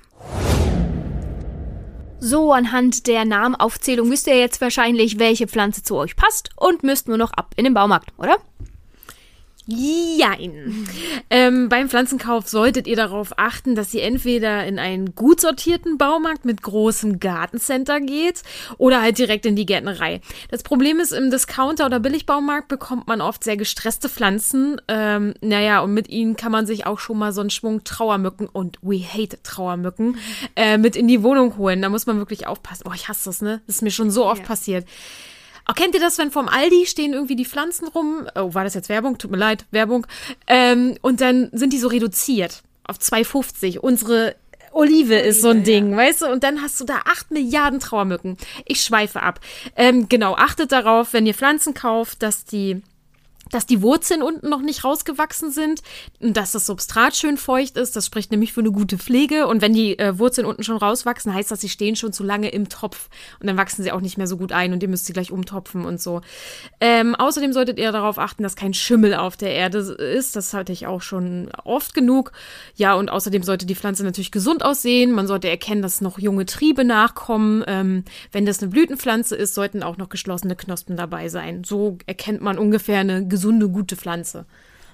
So, 2.22 2.52
anhand 2.52 3.08
der 3.08 3.26
Namenaufzählung 3.26 4.10
wisst 4.12 4.28
ihr 4.28 4.38
jetzt 4.38 4.62
wahrscheinlich, 4.62 5.20
welche 5.20 5.48
Pflanze 5.48 5.84
zu 5.84 5.96
euch 5.96 6.16
passt 6.16 6.50
und 6.56 6.84
müsst 6.84 7.08
nur 7.08 7.18
noch 7.18 7.32
ab 7.32 7.54
in 7.56 7.66
den 7.66 7.74
Baumarkt, 7.74 8.12
oder? 8.18 8.38
Jein. 9.72 10.88
Ähm, 11.30 11.70
beim 11.70 11.90
Pflanzenkauf 11.90 12.48
solltet 12.48 12.88
ihr 12.88 12.96
darauf 12.96 13.38
achten, 13.38 13.76
dass 13.76 13.94
ihr 13.94 14.04
entweder 14.04 14.66
in 14.66 14.80
einen 14.80 15.14
gut 15.14 15.40
sortierten 15.40 15.98
Baumarkt 16.00 16.44
mit 16.44 16.64
großem 16.64 17.20
Gartencenter 17.20 18.02
geht 18.02 18.42
oder 18.80 19.02
halt 19.02 19.20
direkt 19.20 19.46
in 19.46 19.56
die 19.56 19.68
Gärtnerei. 19.68 20.22
Das 20.50 20.64
Problem 20.64 21.00
ist, 21.00 21.12
im 21.12 21.30
Discounter 21.30 21.86
oder 21.86 22.00
Billigbaumarkt 22.00 22.68
bekommt 22.68 23.08
man 23.08 23.22
oft 23.22 23.44
sehr 23.44 23.58
gestresste 23.58 24.10
Pflanzen. 24.10 24.82
Ähm, 24.88 25.36
naja, 25.42 25.82
und 25.82 25.94
mit 25.94 26.10
ihnen 26.10 26.36
kann 26.36 26.52
man 26.52 26.66
sich 26.66 26.88
auch 26.88 26.98
schon 26.98 27.20
mal 27.20 27.32
so 27.32 27.42
einen 27.42 27.52
Schwung 27.52 27.84
Trauermücken 27.84 28.48
und 28.48 28.80
we 28.82 29.04
hate 29.04 29.42
Trauermücken 29.44 30.18
äh, 30.56 30.80
mit 30.80 30.96
in 30.96 31.08
die 31.08 31.22
Wohnung 31.22 31.58
holen. 31.58 31.82
Da 31.82 31.90
muss 31.90 32.08
man 32.08 32.18
wirklich 32.18 32.48
aufpassen. 32.48 32.86
Oh, 32.90 32.94
ich 32.96 33.08
hasse 33.08 33.30
das, 33.30 33.42
ne? 33.42 33.62
Das 33.68 33.78
ist 33.78 33.82
mir 33.84 33.92
schon 33.92 34.10
so 34.10 34.26
oft 34.26 34.42
ja. 34.42 34.48
passiert. 34.48 34.88
Oh, 35.70 35.74
kennt 35.74 35.94
ihr 35.94 36.02
das, 36.02 36.18
wenn 36.18 36.32
vom 36.32 36.48
Aldi 36.48 36.88
stehen 36.88 37.14
irgendwie 37.14 37.36
die 37.36 37.46
Pflanzen 37.46 37.88
rum? 37.88 38.28
Oh, 38.34 38.56
war 38.56 38.64
das 38.64 38.74
jetzt 38.74 38.90
Werbung? 38.90 39.20
Tut 39.20 39.30
mir 39.30 39.38
leid, 39.38 39.66
Werbung. 39.70 40.08
Ähm, 40.48 40.98
und 41.02 41.22
dann 41.22 41.50
sind 41.52 41.74
die 41.74 41.78
so 41.78 41.90
reduziert 41.90 42.64
auf 42.86 42.98
2,50. 42.98 43.78
Unsere 43.78 44.36
Olive 44.72 45.16
ist 45.16 45.44
so 45.44 45.50
ein 45.50 45.64
Ding, 45.64 45.92
ja. 45.92 45.98
weißt 45.98 46.24
du? 46.24 46.32
Und 46.32 46.44
dann 46.44 46.64
hast 46.64 46.80
du 46.80 46.86
da 46.86 47.02
8 47.06 47.30
Milliarden 47.30 47.80
Trauermücken. 47.80 48.38
Ich 48.66 48.82
schweife 48.82 49.22
ab. 49.22 49.42
Ähm, 49.76 50.10
genau, 50.10 50.34
achtet 50.36 50.72
darauf, 50.72 51.14
wenn 51.14 51.28
ihr 51.28 51.36
Pflanzen 51.36 51.76
kauft, 51.76 52.24
dass 52.24 52.46
die 52.46 52.82
dass 53.52 53.66
die 53.66 53.82
Wurzeln 53.82 54.22
unten 54.22 54.50
noch 54.50 54.62
nicht 54.62 54.84
rausgewachsen 54.84 55.52
sind 55.52 55.82
dass 56.20 56.52
das 56.52 56.66
Substrat 56.66 57.16
schön 57.16 57.38
feucht 57.38 57.78
ist. 57.78 57.96
Das 57.96 58.06
spricht 58.06 58.32
nämlich 58.32 58.54
für 58.54 58.60
eine 58.60 58.72
gute 58.72 58.98
Pflege. 58.98 59.48
Und 59.48 59.62
wenn 59.62 59.74
die 59.74 59.98
äh, 59.98 60.20
Wurzeln 60.20 60.46
unten 60.46 60.64
schon 60.64 60.78
rauswachsen, 60.78 61.34
heißt 61.34 61.50
das, 61.50 61.62
sie 61.62 61.70
stehen 61.70 61.96
schon 61.96 62.14
zu 62.14 62.24
lange 62.24 62.50
im 62.50 62.70
Topf 62.70 63.10
und 63.40 63.48
dann 63.48 63.58
wachsen 63.58 63.84
sie 63.84 63.92
auch 63.92 64.02
nicht 64.02 64.18
mehr 64.18 64.28
so 64.28 64.38
gut 64.38 64.52
ein 64.52 64.74
und 64.74 64.84
ihr 64.84 64.90
müsst 64.90 65.06
sie 65.06 65.14
gleich 65.14 65.32
umtopfen 65.32 65.86
und 65.86 66.02
so. 66.02 66.22
Ähm, 66.82 67.16
außerdem 67.16 67.54
solltet 67.54 67.80
ihr 67.80 67.92
darauf 67.92 68.20
achten, 68.20 68.44
dass 68.44 68.56
kein 68.56 68.74
Schimmel 68.74 69.14
auf 69.14 69.38
der 69.38 69.52
Erde 69.52 69.80
ist. 69.80 70.36
Das 70.36 70.54
hatte 70.54 70.74
ich 70.74 70.88
auch 70.88 71.02
schon 71.02 71.50
oft 71.64 71.94
genug. 71.94 72.32
Ja, 72.76 72.96
und 72.96 73.10
außerdem 73.10 73.44
sollte 73.44 73.66
die 73.66 73.76
Pflanze 73.76 74.04
natürlich 74.04 74.32
gesund 74.32 74.64
aussehen. 74.64 75.12
Man 75.12 75.28
sollte 75.28 75.50
erkennen, 75.50 75.82
dass 75.82 76.02
noch 76.02 76.20
junge 76.20 76.46
Triebe 76.46 76.84
nachkommen. 76.84 77.64
Ähm, 77.68 78.04
wenn 78.32 78.46
das 78.46 78.62
eine 78.62 78.72
Blütenpflanze 78.72 79.36
ist, 79.36 79.56
sollten 79.56 79.84
auch 79.84 79.98
noch 79.98 80.10
geschlossene 80.10 80.56
Knospen 80.56 80.98
dabei 80.98 81.30
sein. 81.30 81.64
So 81.64 81.98
erkennt 82.06 82.42
man 82.42 82.58
ungefähr 82.58 83.00
eine 83.00 83.26
gesunde, 83.26 83.39
gute 83.70 83.96
Pflanze. 83.96 84.46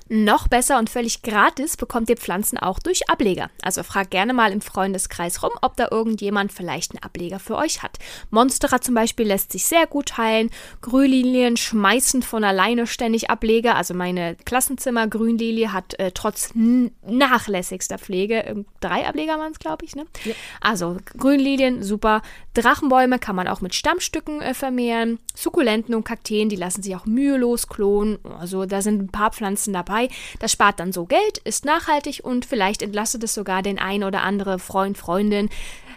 Noch 0.08 0.48
besser 0.48 0.78
und 0.78 0.92
völlig 0.92 1.24
gratis 1.24 1.78
bekommt 1.78 2.12
ihr 2.12 2.18
Pflanzen 2.18 2.60
auch 2.60 2.78
durch 2.78 3.10
Ableger. 3.10 3.50
Also 3.64 3.82
fragt 3.82 4.12
gerne 4.12 4.34
mal 4.34 4.52
im 4.52 4.62
Freundeskreis 4.62 5.42
rum, 5.42 5.50
ob 5.64 5.76
da 5.78 5.88
irgendjemand 5.90 6.52
vielleicht 6.54 6.92
einen 6.92 7.02
Ableger 7.02 7.40
für 7.40 7.56
euch 7.56 7.82
hat. 7.82 7.98
Monstera 8.30 8.82
zum 8.82 8.94
Beispiel 8.94 9.26
lässt 9.26 9.52
sich 9.52 9.66
sehr 9.66 9.88
gut 9.88 10.20
heilen. 10.20 10.52
Grünlilien 10.82 11.58
schmeißen 11.58 12.22
von 12.22 12.44
alleine 12.44 12.86
ständig 12.86 13.32
Ableger. 13.32 13.76
Also 13.76 13.96
meine 13.96 14.36
Klassenzimmer 14.46 15.08
Grünlilie 15.08 15.74
hat 15.74 15.98
äh, 15.98 16.12
trotz 16.12 16.52
nachlässigster 16.54 17.98
Pflege 17.98 18.46
äh, 18.46 18.64
drei 18.82 19.08
Ableger 19.08 19.40
waren 19.40 19.54
es, 19.54 19.60
glaube 19.60 19.86
ich. 19.86 19.96
Ne? 19.96 20.06
Ja. 20.24 20.36
Also 20.62 20.98
Grünlilien, 21.18 21.82
super. 21.82 22.22
Drachenbäume 22.54 23.18
kann 23.18 23.36
man 23.36 23.48
auch 23.48 23.62
mit 23.62 23.74
Stammstücken 23.74 24.44
äh, 24.44 24.54
vermehren. 24.54 25.18
Sukkulenten 25.34 25.96
und 25.96 26.04
Kakteen, 26.04 26.48
die 26.48 26.56
lassen 26.56 26.84
sich 26.84 26.96
auch 26.96 27.08
mühelos 27.08 27.68
klonen. 27.68 28.20
Also 28.40 28.68
da 28.68 28.84
sind 28.84 29.02
ein 29.02 29.10
paar 29.10 29.32
Pflanzen 29.32 29.74
dabei 29.74 29.95
dabei. 29.96 30.10
Das 30.40 30.52
spart 30.52 30.80
dann 30.80 30.92
so 30.92 31.06
Geld, 31.06 31.38
ist 31.40 31.66
nachhaltig 31.66 32.22
und 32.24 32.46
vielleicht 32.46 32.82
entlastet 32.82 33.24
es 33.24 33.34
sogar 33.34 33.62
den 33.62 33.80
ein 33.80 34.04
oder 34.04 34.24
andere 34.24 34.60
Freund, 34.60 34.98
Freundin, 34.98 35.50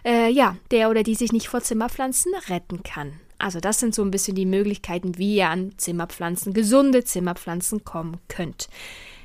äh, 0.04 0.30
ja, 0.30 0.56
der 0.70 0.90
oder 0.90 1.02
die 1.02 1.14
sich 1.14 1.32
nicht 1.32 1.48
vor 1.48 1.60
Zimmerpflanzen 1.60 2.32
retten 2.48 2.82
kann. 2.82 3.20
Also 3.38 3.60
das 3.60 3.78
sind 3.78 3.94
so 3.94 4.02
ein 4.02 4.10
bisschen 4.10 4.34
die 4.34 4.46
Möglichkeiten, 4.46 5.16
wie 5.16 5.36
ihr 5.36 5.48
an 5.48 5.72
Zimmerpflanzen, 5.76 6.54
gesunde 6.54 7.04
Zimmerpflanzen 7.04 7.84
kommen 7.84 8.18
könnt. 8.28 8.68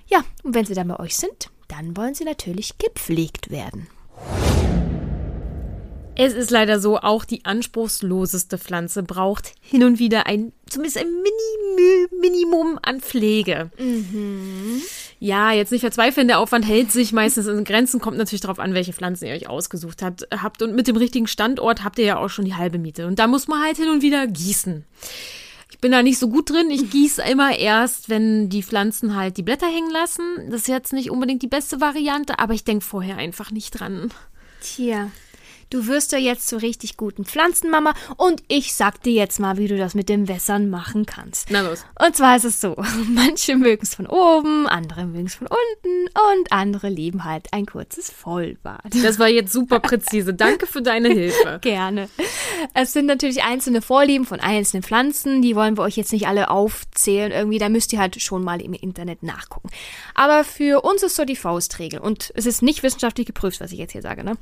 Ja, 0.07 0.23
und 0.43 0.53
wenn 0.53 0.65
sie 0.65 0.75
dann 0.75 0.87
bei 0.87 0.99
euch 0.99 1.15
sind, 1.15 1.49
dann 1.67 1.97
wollen 1.97 2.13
sie 2.13 2.23
natürlich 2.23 2.77
gepflegt 2.77 3.49
werden. 3.49 3.87
Es 6.15 6.33
ist 6.33 6.51
leider 6.51 6.79
so, 6.79 6.99
auch 6.99 7.25
die 7.25 7.43
anspruchsloseste 7.43 8.59
Pflanze 8.59 9.01
braucht 9.01 9.53
hin 9.61 9.83
und 9.83 9.97
wieder 9.97 10.27
ein, 10.27 10.53
zumindest 10.69 10.99
ein 10.99 11.07
Mini 11.07 12.07
Minimum 12.21 12.77
an 12.81 13.01
Pflege. 13.01 13.71
Ja, 15.19 15.51
jetzt 15.51 15.71
nicht 15.71 15.81
verzweifeln, 15.81 16.27
der 16.27 16.39
Aufwand 16.39 16.67
hält 16.67 16.91
sich 16.91 17.13
meistens 17.13 17.47
in 17.47 17.63
Grenzen, 17.63 17.99
kommt 17.99 18.17
natürlich 18.17 18.41
darauf 18.41 18.59
an, 18.59 18.75
welche 18.75 18.93
Pflanzen 18.93 19.25
ihr 19.25 19.33
euch 19.33 19.49
ausgesucht 19.49 20.03
habt, 20.03 20.27
habt. 20.31 20.61
Und 20.61 20.75
mit 20.75 20.87
dem 20.87 20.97
richtigen 20.97 21.27
Standort 21.27 21.83
habt 21.83 21.97
ihr 21.97 22.05
ja 22.05 22.17
auch 22.17 22.29
schon 22.29 22.45
die 22.45 22.55
halbe 22.55 22.77
Miete. 22.77 23.07
Und 23.07 23.17
da 23.17 23.25
muss 23.25 23.47
man 23.47 23.63
halt 23.63 23.77
hin 23.77 23.89
und 23.89 24.03
wieder 24.03 24.27
gießen. 24.27 24.85
Ich 25.71 25.79
bin 25.79 25.91
da 25.91 26.03
nicht 26.03 26.19
so 26.19 26.29
gut 26.29 26.51
drin. 26.51 26.69
Ich 26.69 26.91
gieße 26.91 27.23
immer 27.23 27.57
erst, 27.57 28.09
wenn 28.09 28.49
die 28.49 28.61
Pflanzen 28.61 29.15
halt 29.15 29.37
die 29.37 29.43
Blätter 29.43 29.67
hängen 29.67 29.91
lassen. 29.91 30.23
Das 30.49 30.61
ist 30.61 30.67
jetzt 30.67 30.93
nicht 30.93 31.09
unbedingt 31.09 31.41
die 31.41 31.47
beste 31.47 31.81
Variante, 31.81 32.37
aber 32.37 32.53
ich 32.53 32.63
denke 32.63 32.85
vorher 32.85 33.17
einfach 33.17 33.49
nicht 33.51 33.71
dran. 33.71 34.11
Tja, 34.61 35.09
du 35.73 35.87
wirst 35.87 36.11
ja 36.11 36.19
jetzt 36.19 36.47
zur 36.47 36.61
richtig 36.61 36.97
guten 36.97 37.25
Pflanzenmama 37.25 37.93
und 38.17 38.43
ich 38.47 38.73
sag 38.73 39.01
dir 39.01 39.13
jetzt 39.13 39.39
mal, 39.39 39.57
wie 39.57 39.67
du 39.67 39.77
das 39.77 39.95
mit 39.95 40.07
dem 40.07 40.27
Wässern 40.27 40.69
machen 40.69 41.05
kannst. 41.05 41.49
Na 41.49 41.61
los. 41.61 41.85
Und 41.99 42.15
zwar 42.15 42.35
ist 42.35 42.45
es 42.45 42.61
so, 42.61 42.75
manche 43.07 43.55
mögen 43.55 43.81
es 43.81 43.95
von 43.95 44.05
oben, 44.05 44.67
andere 44.67 45.05
mögen 45.05 45.25
es 45.25 45.35
von 45.35 45.47
unten 45.47 46.07
und 46.31 46.51
andere 46.51 46.89
lieben 46.89 47.23
halt 47.23 47.47
ein 47.51 47.65
kurzes 47.65 48.11
Vollbad. 48.11 48.93
Das 49.03 49.17
war 49.17 49.27
jetzt 49.27 49.51
super 49.51 49.79
präzise. 49.79 50.33
Danke 50.43 50.67
für 50.67 50.81
deine 50.81 51.09
Hilfe. 51.09 51.59
Gerne. 51.61 52.09
Es 52.73 52.93
sind 52.93 53.07
natürlich 53.07 53.43
einzelne 53.43 53.81
Vorlieben 53.81 54.25
von 54.25 54.39
einzelnen 54.39 54.83
Pflanzen, 54.83 55.41
die 55.41 55.55
wollen 55.55 55.77
wir 55.77 55.83
euch 55.83 55.97
jetzt 55.97 56.13
nicht 56.13 56.27
alle 56.27 56.49
aufzählen. 56.49 57.31
Irgendwie, 57.31 57.57
da 57.57 57.69
müsst 57.69 57.91
ihr 57.93 57.99
halt 57.99 58.21
schon 58.21 58.43
mal 58.43 58.61
im 58.61 58.73
Internet 58.73 59.23
nachgucken. 59.23 59.69
Aber 60.13 60.43
für 60.43 60.81
uns 60.81 61.01
ist 61.01 61.15
so 61.15 61.25
die 61.25 61.35
Faustregel 61.35 61.99
und 61.99 62.31
es 62.35 62.45
ist 62.45 62.61
nicht 62.61 62.83
wissenschaftlich 62.83 63.25
geprüft, 63.25 63.59
was 63.59 63.71
ich 63.71 63.79
jetzt 63.79 63.93
hier 63.93 64.01
sage. 64.01 64.23
Ne? 64.23 64.33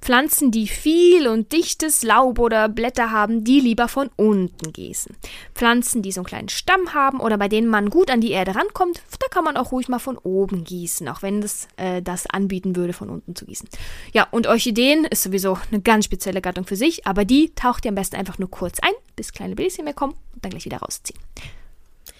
Pflanzen, 0.00 0.50
die 0.50 0.68
viel 0.76 1.28
und 1.28 1.52
dichtes 1.52 2.02
Laub 2.02 2.38
oder 2.38 2.68
Blätter 2.68 3.10
haben, 3.10 3.44
die 3.44 3.60
lieber 3.60 3.88
von 3.88 4.10
unten 4.16 4.72
gießen. 4.72 5.16
Pflanzen, 5.54 6.02
die 6.02 6.12
so 6.12 6.20
einen 6.20 6.26
kleinen 6.26 6.48
Stamm 6.48 6.94
haben 6.94 7.20
oder 7.20 7.38
bei 7.38 7.48
denen 7.48 7.68
man 7.68 7.90
gut 7.90 8.10
an 8.10 8.20
die 8.20 8.30
Erde 8.30 8.54
rankommt, 8.54 9.02
da 9.18 9.26
kann 9.28 9.44
man 9.44 9.56
auch 9.56 9.72
ruhig 9.72 9.88
mal 9.88 9.98
von 9.98 10.18
oben 10.18 10.64
gießen, 10.64 11.08
auch 11.08 11.22
wenn 11.22 11.40
das 11.40 11.68
äh, 11.76 12.02
das 12.02 12.26
anbieten 12.26 12.76
würde, 12.76 12.92
von 12.92 13.10
unten 13.10 13.34
zu 13.34 13.46
gießen. 13.46 13.68
Ja, 14.12 14.26
und 14.30 14.46
Orchideen 14.46 15.04
ist 15.04 15.22
sowieso 15.22 15.58
eine 15.70 15.80
ganz 15.80 16.04
spezielle 16.04 16.40
Gattung 16.40 16.66
für 16.66 16.76
sich, 16.76 17.06
aber 17.06 17.24
die 17.24 17.54
taucht 17.54 17.84
ihr 17.84 17.90
am 17.90 17.94
besten 17.94 18.16
einfach 18.16 18.38
nur 18.38 18.50
kurz 18.50 18.78
ein, 18.80 18.92
bis 19.16 19.32
kleine 19.32 19.54
Bläschen 19.54 19.84
mehr 19.84 19.94
kommen 19.94 20.14
und 20.34 20.44
dann 20.44 20.50
gleich 20.50 20.64
wieder 20.64 20.78
rausziehen. 20.78 21.18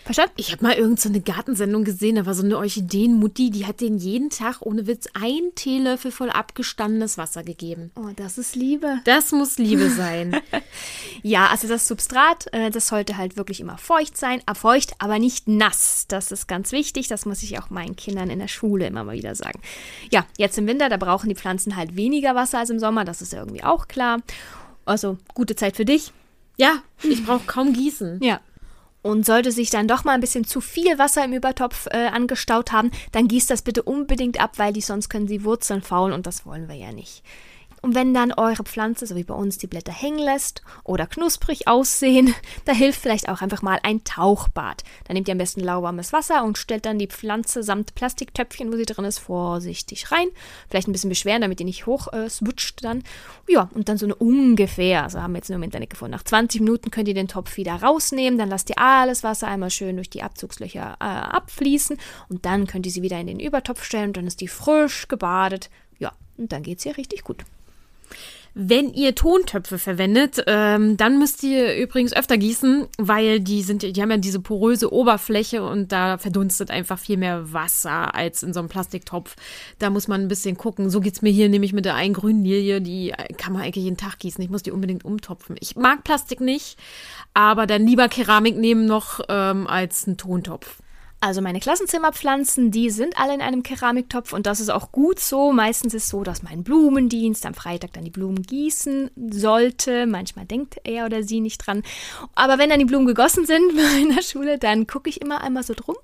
Verstanden? 0.06 0.34
Ich 0.36 0.52
habe 0.52 0.62
mal 0.64 0.74
irgend 0.74 1.00
so 1.00 1.08
eine 1.08 1.20
Gartensendung 1.20 1.82
gesehen, 1.82 2.14
da 2.14 2.26
war 2.26 2.34
so 2.34 2.44
eine 2.44 2.56
Orchideenmutti, 2.58 3.50
die 3.50 3.66
hat 3.66 3.80
denen 3.80 3.98
jeden 3.98 4.30
Tag 4.30 4.58
ohne 4.60 4.86
Witz 4.86 5.08
ein 5.14 5.50
Teelöffel 5.56 6.12
voll 6.12 6.30
abgestandenes 6.30 7.18
Wasser 7.18 7.42
gegeben. 7.42 7.90
Oh, 7.96 8.10
das 8.14 8.38
ist 8.38 8.54
Liebe. 8.54 9.00
Das 9.02 9.32
muss 9.32 9.58
Liebe 9.58 9.90
sein. 9.90 10.40
Ja, 11.22 11.48
also 11.48 11.66
das 11.66 11.88
Substrat, 11.88 12.52
äh, 12.52 12.70
das 12.70 12.86
sollte 12.88 13.16
halt 13.16 13.36
wirklich 13.36 13.58
immer 13.58 13.78
feucht 13.78 14.16
sein, 14.16 14.42
feucht, 14.54 14.92
aber 14.98 15.18
nicht 15.18 15.48
nass. 15.48 16.04
Das 16.06 16.30
ist 16.30 16.46
ganz 16.46 16.70
wichtig, 16.70 17.08
das 17.08 17.26
muss 17.26 17.42
ich 17.42 17.58
auch 17.58 17.70
meinen 17.70 17.96
Kindern 17.96 18.30
in 18.30 18.38
der 18.38 18.46
Schule 18.48 18.86
immer 18.86 19.02
mal 19.02 19.16
wieder 19.16 19.34
sagen. 19.34 19.60
Ja, 20.12 20.24
jetzt 20.38 20.56
im 20.58 20.68
Winter, 20.68 20.88
da 20.88 20.98
brauchen 20.98 21.28
die 21.28 21.34
Pflanzen 21.34 21.74
halt 21.74 21.96
weniger 21.96 22.36
Wasser 22.36 22.58
als 22.60 22.70
im 22.70 22.78
Sommer, 22.78 23.04
das 23.04 23.22
ist 23.22 23.32
ja 23.32 23.40
irgendwie 23.40 23.64
auch 23.64 23.88
klar. 23.88 24.20
Also 24.84 25.18
gute 25.34 25.56
Zeit 25.56 25.74
für 25.76 25.84
dich. 25.84 26.12
ja, 26.58 26.76
ich 27.02 27.24
brauche 27.24 27.44
kaum 27.46 27.72
gießen. 27.72 28.20
Ja. 28.22 28.40
Und 29.06 29.24
sollte 29.24 29.52
sich 29.52 29.70
dann 29.70 29.86
doch 29.86 30.02
mal 30.02 30.14
ein 30.14 30.20
bisschen 30.20 30.42
zu 30.42 30.60
viel 30.60 30.98
Wasser 30.98 31.24
im 31.24 31.32
Übertopf 31.32 31.86
äh, 31.92 32.08
angestaut 32.08 32.72
haben, 32.72 32.90
dann 33.12 33.28
gießt 33.28 33.48
das 33.48 33.62
bitte 33.62 33.84
unbedingt 33.84 34.40
ab, 34.40 34.54
weil 34.56 34.72
die 34.72 34.80
sonst 34.80 35.08
können 35.08 35.28
sie 35.28 35.44
Wurzeln 35.44 35.80
faulen 35.80 36.12
und 36.12 36.26
das 36.26 36.44
wollen 36.44 36.68
wir 36.68 36.74
ja 36.74 36.90
nicht. 36.90 37.22
Und 37.86 37.94
wenn 37.94 38.12
dann 38.12 38.32
eure 38.32 38.64
Pflanze, 38.64 39.06
so 39.06 39.14
wie 39.14 39.22
bei 39.22 39.32
uns, 39.32 39.58
die 39.58 39.68
Blätter 39.68 39.92
hängen 39.92 40.18
lässt 40.18 40.60
oder 40.82 41.06
knusprig 41.06 41.68
aussehen, 41.68 42.34
da 42.64 42.72
hilft 42.72 43.00
vielleicht 43.00 43.28
auch 43.28 43.42
einfach 43.42 43.62
mal 43.62 43.78
ein 43.84 44.02
Tauchbad. 44.02 44.82
Da 45.04 45.14
nehmt 45.14 45.28
ihr 45.28 45.32
am 45.32 45.38
besten 45.38 45.60
lauwarmes 45.60 46.12
Wasser 46.12 46.42
und 46.42 46.58
stellt 46.58 46.84
dann 46.84 46.98
die 46.98 47.06
Pflanze 47.06 47.62
samt 47.62 47.94
Plastiktöpfchen, 47.94 48.72
wo 48.72 48.76
sie 48.76 48.86
drin 48.86 49.04
ist, 49.04 49.20
vorsichtig 49.20 50.10
rein. 50.10 50.26
Vielleicht 50.68 50.88
ein 50.88 50.92
bisschen 50.92 51.10
beschweren, 51.10 51.42
damit 51.42 51.60
die 51.60 51.64
nicht 51.64 51.86
hoch 51.86 52.12
äh, 52.12 52.28
switcht 52.28 52.82
dann. 52.82 53.04
Ja, 53.46 53.70
und 53.72 53.88
dann 53.88 53.98
so 53.98 54.06
eine 54.06 54.16
ungefähr, 54.16 55.04
also 55.04 55.22
haben 55.22 55.34
wir 55.34 55.38
jetzt 55.38 55.50
nur 55.50 55.58
im 55.58 55.62
Internet 55.62 55.90
gefunden, 55.90 56.16
nach 56.16 56.24
20 56.24 56.62
Minuten 56.62 56.90
könnt 56.90 57.06
ihr 57.06 57.14
den 57.14 57.28
Topf 57.28 57.56
wieder 57.56 57.76
rausnehmen, 57.76 58.36
dann 58.36 58.48
lasst 58.48 58.68
ihr 58.68 58.80
alles 58.80 59.22
Wasser 59.22 59.46
einmal 59.46 59.70
schön 59.70 59.94
durch 59.94 60.10
die 60.10 60.24
Abzugslöcher 60.24 60.96
äh, 60.98 61.04
abfließen 61.04 61.98
und 62.30 62.46
dann 62.46 62.66
könnt 62.66 62.84
ihr 62.84 62.90
sie 62.90 63.02
wieder 63.02 63.20
in 63.20 63.28
den 63.28 63.38
Übertopf 63.38 63.84
stellen 63.84 64.08
und 64.08 64.16
dann 64.16 64.26
ist 64.26 64.40
die 64.40 64.48
frisch 64.48 65.06
gebadet. 65.06 65.70
Ja, 66.00 66.10
und 66.36 66.50
dann 66.50 66.64
geht's 66.64 66.84
ihr 66.84 66.96
richtig 66.96 67.22
gut. 67.22 67.44
Wenn 68.58 68.94
ihr 68.94 69.14
Tontöpfe 69.14 69.76
verwendet, 69.76 70.42
ähm, 70.46 70.96
dann 70.96 71.18
müsst 71.18 71.42
ihr 71.42 71.76
übrigens 71.76 72.14
öfter 72.14 72.38
gießen, 72.38 72.86
weil 72.96 73.38
die 73.38 73.60
sind, 73.60 73.82
die 73.82 74.00
haben 74.00 74.10
ja 74.10 74.16
diese 74.16 74.40
poröse 74.40 74.90
Oberfläche 74.90 75.62
und 75.62 75.92
da 75.92 76.16
verdunstet 76.16 76.70
einfach 76.70 76.98
viel 76.98 77.18
mehr 77.18 77.52
Wasser 77.52 78.14
als 78.14 78.42
in 78.42 78.54
so 78.54 78.60
einem 78.60 78.70
Plastiktopf. 78.70 79.36
Da 79.78 79.90
muss 79.90 80.08
man 80.08 80.22
ein 80.22 80.28
bisschen 80.28 80.56
gucken. 80.56 80.88
So 80.88 81.00
geht's 81.00 81.20
mir 81.20 81.28
hier 81.28 81.50
nämlich 81.50 81.74
mit 81.74 81.84
der 81.84 81.96
einen 81.96 82.14
grünen 82.14 82.44
Lilie, 82.44 82.80
die 82.80 83.12
kann 83.36 83.52
man 83.52 83.60
eigentlich 83.60 83.84
jeden 83.84 83.98
Tag 83.98 84.18
gießen. 84.20 84.42
Ich 84.42 84.48
muss 84.48 84.62
die 84.62 84.72
unbedingt 84.72 85.04
umtopfen. 85.04 85.56
Ich 85.60 85.76
mag 85.76 86.02
Plastik 86.02 86.40
nicht, 86.40 86.78
aber 87.34 87.66
dann 87.66 87.86
lieber 87.86 88.08
Keramik 88.08 88.56
nehmen 88.56 88.86
noch 88.86 89.20
ähm, 89.28 89.66
als 89.66 90.06
einen 90.06 90.16
Tontopf. 90.16 90.78
Also 91.18 91.40
meine 91.40 91.60
Klassenzimmerpflanzen, 91.60 92.70
die 92.70 92.90
sind 92.90 93.18
alle 93.18 93.34
in 93.34 93.40
einem 93.40 93.62
Keramiktopf 93.62 94.34
und 94.34 94.46
das 94.46 94.60
ist 94.60 94.68
auch 94.68 94.92
gut 94.92 95.18
so. 95.18 95.50
Meistens 95.50 95.94
ist 95.94 96.04
es 96.04 96.08
so, 96.10 96.22
dass 96.22 96.42
mein 96.42 96.62
Blumendienst 96.62 97.46
am 97.46 97.54
Freitag 97.54 97.94
dann 97.94 98.04
die 98.04 98.10
Blumen 98.10 98.42
gießen 98.42 99.10
sollte. 99.30 100.06
Manchmal 100.06 100.44
denkt 100.44 100.76
er 100.84 101.06
oder 101.06 101.22
sie 101.22 101.40
nicht 101.40 101.58
dran. 101.66 101.82
Aber 102.34 102.58
wenn 102.58 102.68
dann 102.68 102.78
die 102.78 102.84
Blumen 102.84 103.06
gegossen 103.06 103.46
sind 103.46 103.72
in 104.00 104.14
der 104.14 104.22
Schule, 104.22 104.58
dann 104.58 104.86
gucke 104.86 105.08
ich 105.08 105.22
immer 105.22 105.40
einmal 105.40 105.62
so 105.62 105.72
drum 105.74 105.96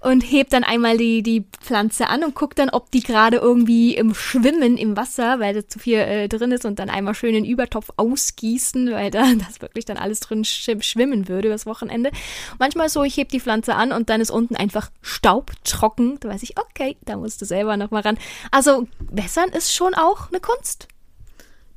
und 0.00 0.22
heb 0.22 0.50
dann 0.50 0.64
einmal 0.64 0.96
die, 0.96 1.22
die 1.22 1.44
Pflanze 1.60 2.08
an 2.08 2.22
und 2.22 2.34
gucke 2.34 2.54
dann, 2.54 2.70
ob 2.70 2.90
die 2.92 3.02
gerade 3.02 3.38
irgendwie 3.38 3.96
im 3.96 4.14
Schwimmen 4.14 4.78
im 4.78 4.96
Wasser, 4.96 5.40
weil 5.40 5.54
da 5.54 5.66
zu 5.66 5.80
viel 5.80 5.98
äh, 5.98 6.28
drin 6.28 6.52
ist 6.52 6.64
und 6.64 6.78
dann 6.78 6.88
einmal 6.88 7.14
schön 7.14 7.34
den 7.34 7.44
Übertopf 7.44 7.90
ausgießen, 7.96 8.92
weil 8.92 9.10
da 9.10 9.24
das 9.46 9.60
wirklich 9.60 9.84
dann 9.84 9.96
alles 9.96 10.20
drin 10.20 10.44
sch 10.44 10.70
schwimmen 10.80 11.28
würde 11.28 11.48
übers 11.48 11.66
Wochenende. 11.66 12.10
Manchmal 12.58 12.88
so, 12.88 13.02
ich 13.02 13.16
heb 13.16 13.28
die 13.30 13.40
Pflanze 13.40 13.74
an 13.74 13.92
und 13.92 14.08
dann 14.08 14.20
ist 14.20 14.30
unten 14.30 14.51
einfach 14.56 14.90
staubtrocken. 15.00 16.18
Da 16.20 16.28
weiß 16.28 16.42
ich, 16.42 16.58
okay, 16.58 16.96
da 17.02 17.16
musst 17.16 17.40
du 17.40 17.44
selber 17.46 17.76
nochmal 17.76 18.02
ran. 18.02 18.18
Also 18.50 18.86
wässern 18.98 19.50
ist 19.50 19.74
schon 19.74 19.94
auch 19.94 20.28
eine 20.30 20.40
Kunst. 20.40 20.88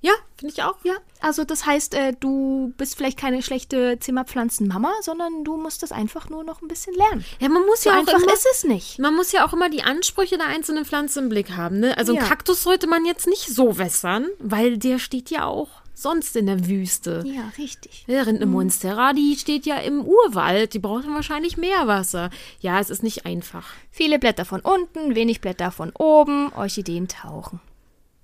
Ja, 0.02 0.12
finde 0.38 0.54
ich 0.54 0.62
auch. 0.62 0.76
Ja, 0.84 0.94
also 1.20 1.46
das 1.46 1.66
heißt, 1.66 1.96
äh, 1.96 2.14
du 2.20 2.72
bist 2.78 2.96
vielleicht 2.96 3.18
keine 3.18 3.42
schlechte 3.42 3.98
Zimmerpflanzenmama, 4.00 4.92
sondern 5.02 5.44
du 5.44 5.58
musst 5.58 5.82
das 5.82 5.92
einfach 5.92 6.30
nur 6.30 6.44
noch 6.44 6.62
ein 6.62 6.68
bisschen 6.68 6.94
lernen. 6.94 7.26
Ja, 7.40 7.50
man 7.50 7.66
muss 7.66 7.82
So 7.82 7.90
ja 7.90 7.96
auch 7.96 8.00
einfach 8.02 8.20
immer, 8.20 8.32
ist 8.34 8.46
es 8.54 8.64
nicht. 8.66 9.00
Man 9.00 9.16
muss 9.16 9.32
ja 9.32 9.48
auch 9.48 9.54
immer 9.54 9.68
die 9.68 9.82
Ansprüche 9.82 10.38
der 10.38 10.46
einzelnen 10.46 10.86
Pflanze 10.86 11.22
im 11.22 11.30
Blick 11.30 11.52
haben. 11.58 11.80
Ne? 11.80 11.98
Also 11.98 12.14
Ja. 12.14 12.20
einen 12.20 12.30
Kaktus 12.30 12.62
sollte 12.62 12.86
man 12.86 13.04
jetzt 13.06 13.26
nicht 13.26 13.48
so 13.48 13.80
wässern, 13.80 14.28
weil 14.38 14.78
der 14.78 15.00
steht 15.00 15.32
ja 15.32 15.46
auch 15.46 15.70
sonst 15.96 16.36
in 16.36 16.46
der 16.46 16.68
Wüste. 16.68 17.24
Ja, 17.26 17.52
richtig. 17.58 18.04
Während 18.06 18.42
eine 18.42 18.46
Monstera, 18.46 19.14
die 19.14 19.36
steht 19.36 19.66
ja 19.66 19.78
im 19.78 20.02
Urwald, 20.02 20.74
die 20.74 20.80
braucht 20.80 21.06
dann 21.06 21.16
wahrscheinlich 21.16 21.58
mehr 21.58 21.88
Wasser. 21.88 22.30
Ja, 22.60 22.80
es 22.80 22.92
ist 22.92 23.02
nicht 23.02 23.26
einfach. 23.26 23.70
Viele 23.90 24.20
Blätter 24.20 24.46
von 24.46 24.62
unten, 24.62 25.16
wenig 25.16 25.42
Blätter 25.42 25.72
von 25.72 25.92
oben, 25.98 26.54
Orchideen 26.54 27.08
tauchen. 27.08 27.60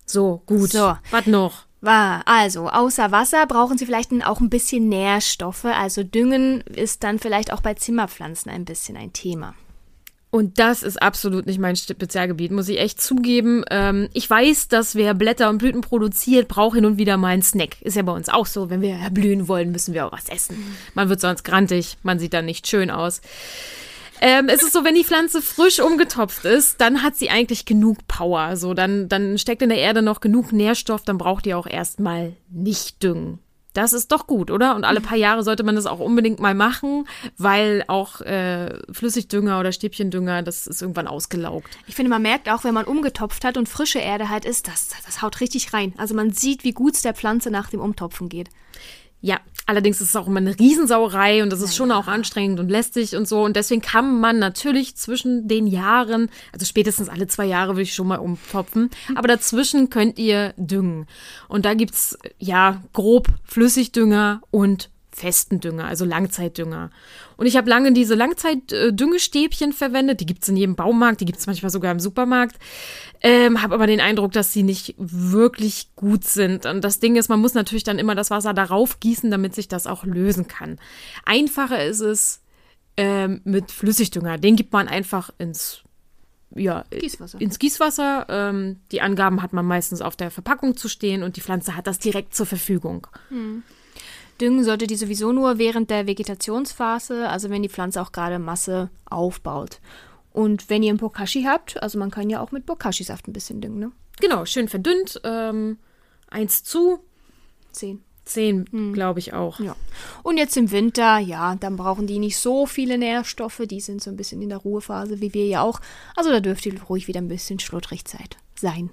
So, 0.06 0.42
gut. 0.46 0.72
So. 0.72 0.98
Was 1.10 1.26
noch? 1.26 1.64
War, 1.80 2.22
also, 2.28 2.70
außer 2.70 3.12
Wasser 3.12 3.48
brauchen 3.48 3.78
sie 3.78 3.88
vielleicht 3.88 4.12
auch 4.24 4.40
ein 4.40 4.52
bisschen 4.52 4.88
Nährstoffe. 4.88 5.66
Also 5.66 6.04
Düngen 6.04 6.62
ist 6.62 7.04
dann 7.04 7.18
vielleicht 7.18 7.52
auch 7.52 7.62
bei 7.62 7.74
Zimmerpflanzen 7.74 8.52
ein 8.52 8.66
bisschen 8.66 8.98
ein 8.98 9.14
Thema. 9.14 9.56
Und 10.32 10.60
das 10.60 10.82
ist 10.82 11.02
absolut 11.02 11.46
nicht 11.46 11.60
mein 11.60 11.76
Spezialgebiet, 11.76 12.52
muss 12.52 12.70
ich 12.70 12.80
echt 12.80 13.02
zugeben. 13.02 13.66
Ähm, 13.70 14.08
ich 14.14 14.30
weiß, 14.30 14.70
dass 14.70 14.96
wer 14.96 15.14
Blätter 15.14 15.50
und 15.50 15.58
Blüten 15.58 15.82
produziert, 15.82 16.48
braucht 16.48 16.76
hin 16.76 16.86
und 16.86 16.98
wieder 16.98 17.18
mal 17.18 17.28
einen 17.28 17.42
Snack. 17.42 17.82
Ist 17.82 17.98
ja 17.98 18.02
bei 18.02 18.14
uns 18.14 18.30
auch 18.30 18.46
so. 18.46 18.70
Wenn 18.70 18.82
wir 18.82 18.96
erblühen 18.96 19.50
wollen, 19.50 19.74
müssen 19.74 19.94
wir 19.94 20.08
auch 20.08 20.14
was 20.14 20.30
essen. 20.30 20.56
Man 20.94 21.10
wird 21.10 21.20
sonst 21.20 21.44
grantig, 21.44 21.98
man 22.02 22.18
sieht 22.18 22.34
dann 22.34 22.46
nicht 22.46 22.66
schön 22.68 22.90
aus. 22.90 23.20
Ähm, 24.22 24.48
es 24.48 24.64
ist 24.64 24.72
so, 24.72 24.86
wenn 24.86 24.96
die 24.96 25.04
Pflanze 25.04 25.42
frisch 25.42 25.82
umgetopft 25.82 26.46
ist, 26.46 26.80
dann 26.80 27.04
hat 27.04 27.18
sie 27.18 27.30
eigentlich 27.30 27.66
genug 27.66 28.08
Power. 28.08 28.56
So, 28.56 28.74
dann, 28.74 29.10
dann 29.10 29.38
steckt 29.38 29.64
in 29.64 29.70
der 29.70 29.80
Erde 29.80 30.02
noch 30.02 30.22
genug 30.22 30.54
Nährstoff, 30.54 31.04
dann 31.04 31.18
braucht 31.18 31.46
ihr 31.46 31.58
auch 31.58 31.68
erstmal 31.68 32.34
nicht 32.50 33.04
düngen. 33.04 33.40
Das 33.74 33.94
ist 33.94 34.12
doch 34.12 34.28
gut, 34.28 34.52
oder? 34.52 34.76
Und 34.76 34.84
alle 34.84 35.00
paar 35.00 35.18
Jahre 35.18 35.44
sollte 35.44 35.64
man 35.64 35.76
das 35.76 35.86
auch 35.86 36.00
unbedingt 36.00 36.40
mal 36.40 36.54
machen, 36.54 37.08
weil 37.38 37.84
auch 37.88 38.20
äh, 38.22 38.78
Flüssigdünger 38.92 39.60
oder 39.60 39.72
Stäbchendünger, 39.72 40.44
das 40.44 40.68
ist 40.68 40.82
irgendwann 40.82 41.08
ausgelaugt. 41.08 41.78
Ich 41.88 41.96
finde, 41.96 42.10
man 42.10 42.22
merkt 42.22 42.50
auch, 42.50 42.64
wenn 42.64 42.74
man 42.74 42.86
umgetopft 42.86 43.46
hat 43.46 43.58
und 43.58 43.70
frische 43.70 44.00
Erde 44.00 44.30
halt 44.30 44.44
ist, 44.44 44.68
das, 44.68 44.90
das 45.06 45.22
haut 45.22 45.40
richtig 45.40 45.74
rein. 45.74 45.94
Also 45.98 46.14
man 46.16 46.32
sieht, 46.32 46.64
wie 46.64 46.74
gut 46.74 46.96
es 46.96 47.02
der 47.02 47.14
Pflanze 47.14 47.50
nach 47.50 47.70
dem 47.70 47.80
Umtopfen 47.80 48.28
geht. 48.28 48.50
Ja, 49.22 49.40
allerdings 49.68 50.02
ist 50.02 50.10
es 50.10 50.16
auch 50.16 50.28
immer 50.28 50.40
eine 50.40 50.58
Riesensauerei 50.58 51.44
und 51.44 51.52
das 51.52 51.62
ist 51.62 51.76
schon 51.76 51.92
auch 51.92 52.08
anstrengend 52.08 52.60
und 52.60 52.70
lästig 52.70 53.16
und 53.16 53.28
so. 53.28 53.44
Und 53.44 53.56
deswegen 53.56 53.82
kann 53.82 54.20
man 54.20 54.40
natürlich 54.40 54.96
zwischen 54.96 55.48
den 55.48 55.68
Jahren, 55.68 56.30
also 56.52 56.66
spätestens 56.66 57.08
alle 57.08 57.28
zwei 57.28 57.46
Jahre 57.46 57.74
würde 57.74 57.84
ich 57.84 57.94
schon 57.94 58.08
mal 58.08 58.18
umtopfen, 58.18 58.90
aber 59.16 59.28
dazwischen 59.28 59.90
könnt 59.90 60.18
ihr 60.18 60.54
düngen. 60.58 61.06
Und 61.48 61.66
da 61.66 61.76
gibt's 61.76 62.18
ja 62.40 62.82
grob 62.94 63.28
Flüssigdünger 63.44 64.42
und 64.50 64.90
festen 65.12 65.60
Dünger, 65.60 65.86
also 65.86 66.06
Langzeitdünger. 66.06 66.90
Und 67.42 67.48
ich 67.48 67.58
habe 67.58 67.72
lange 67.72 67.92
diese 67.92 68.14
Langzeitdüngestäbchen 68.14 69.74
verwendet. 69.74 70.20
Die 70.20 70.28
gibt's 70.28 70.48
in 70.48 70.58
jedem 70.58 70.76
Baumarkt, 70.76 71.22
die 71.22 71.26
gibt's 71.26 71.48
manchmal 71.48 71.72
sogar 71.72 71.92
im 71.92 72.00
Supermarkt. 72.00 72.58
Ähm, 73.20 73.64
habe 73.64 73.74
aber 73.74 73.88
den 73.88 74.00
Eindruck, 74.00 74.32
dass 74.32 74.54
sie 74.54 74.62
nicht 74.62 74.94
wirklich 75.00 75.96
gut 75.96 76.24
sind. 76.24 76.68
Und 76.68 76.84
das 76.84 77.00
Ding 77.00 77.16
ist, 77.16 77.30
man 77.30 77.40
muss 77.40 77.56
natürlich 77.56 77.84
dann 77.84 77.98
immer 77.98 78.14
das 78.14 78.30
Wasser 78.30 78.54
darauf 78.54 79.00
gießen, 79.00 79.32
damit 79.32 79.56
sich 79.56 79.68
das 79.68 79.88
auch 79.88 80.04
lösen 80.04 80.48
kann. 80.48 80.78
Einfacher 81.26 81.84
ist 81.84 82.02
es 82.02 82.44
ähm, 82.96 83.42
mit 83.44 83.72
Flüssigdünger. 83.72 84.38
Den 84.38 84.56
gibt 84.56 84.72
man 84.72 84.88
einfach 84.88 85.32
ins 85.40 85.82
ja, 86.54 86.84
Gießwasser. 86.92 87.42
ins 87.42 87.58
Gießwasser. 87.58 88.28
Ähm, 88.30 88.82
die 88.92 89.02
Angaben 89.02 89.42
hat 89.42 89.52
man 89.52 89.66
meistens 89.66 90.02
auf 90.02 90.16
der 90.16 90.30
Verpackung 90.30 90.78
zu 90.78 90.88
stehen 90.88 91.24
und 91.24 91.38
die 91.38 91.42
Pflanze 91.42 91.76
hat 91.76 91.88
das 91.88 91.98
direkt 91.98 92.36
zur 92.36 92.46
Verfügung. 92.46 93.08
Düngen 94.42 94.64
sollte 94.64 94.88
die 94.88 94.96
sowieso 94.96 95.32
nur 95.32 95.58
während 95.60 95.90
der 95.90 96.08
Vegetationsphase, 96.08 97.30
also 97.30 97.50
wenn 97.50 97.62
die 97.62 97.70
Pflanze 97.70 98.02
auch 98.02 98.12
gerade 98.12 98.40
Masse 98.40 98.90
aufbaut. 99.06 99.80
Und 100.34 100.70
wenn 100.70 100.82
ihr 100.82 100.90
einen 100.90 100.98
Bokashi 100.98 101.44
habt, 101.44 101.82
also 101.82 102.00
man 102.00 102.10
kann 102.10 102.30
ja 102.30 102.42
auch 102.42 102.52
mit 102.52 102.66
Bokashi-Saft 102.66 103.28
ein 103.28 103.34
bisschen 103.34 103.62
düngen, 103.62 103.80
ne? 103.80 103.92
Genau, 104.20 104.46
schön 104.46 104.68
verdünnt. 104.68 105.20
Ähm, 105.24 105.78
eins 106.30 106.64
zu, 106.64 107.00
Zehn. 107.72 108.02
zehn, 108.26 108.94
glaube 108.94 109.20
ich 109.20 109.34
auch. 109.34 109.60
Ja. 109.60 109.76
Und 110.24 110.38
jetzt 110.38 110.58
im 110.58 110.72
Winter, 110.72 111.20
ja, 111.20 111.56
dann 111.56 111.76
brauchen 111.76 112.08
die 112.08 112.20
nicht 112.20 112.38
so 112.38 112.66
viele 112.66 112.98
Nährstoffe. 112.98 113.62
Die 113.66 113.82
sind 113.82 114.02
so 114.02 114.10
ein 114.10 114.18
bisschen 114.18 114.42
in 114.42 114.50
der 114.50 114.60
Ruhephase, 114.60 115.22
wie 115.22 115.34
wir 115.34 115.48
ja 115.48 115.62
auch. 115.62 115.80
Also 116.16 116.32
da 116.32 116.40
dürft 116.40 116.66
ihr 116.66 116.82
ruhig 116.84 117.08
wieder 117.08 117.22
ein 117.22 117.28
bisschen 117.28 117.60
schluttrig 117.60 118.04
sein. 118.56 118.90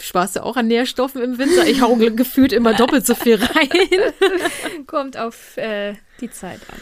Sparst 0.00 0.36
du 0.36 0.42
auch 0.42 0.56
an 0.56 0.66
Nährstoffen 0.66 1.22
im 1.22 1.38
Winter? 1.38 1.66
Ich 1.66 1.80
hau 1.80 1.94
gefühlt 2.16 2.52
immer 2.52 2.74
doppelt 2.74 3.06
so 3.06 3.14
viel 3.14 3.36
rein. 3.36 3.68
Kommt 4.86 5.16
auf 5.16 5.56
äh, 5.56 5.94
die 6.20 6.30
Zeit 6.30 6.60
an. 6.68 6.78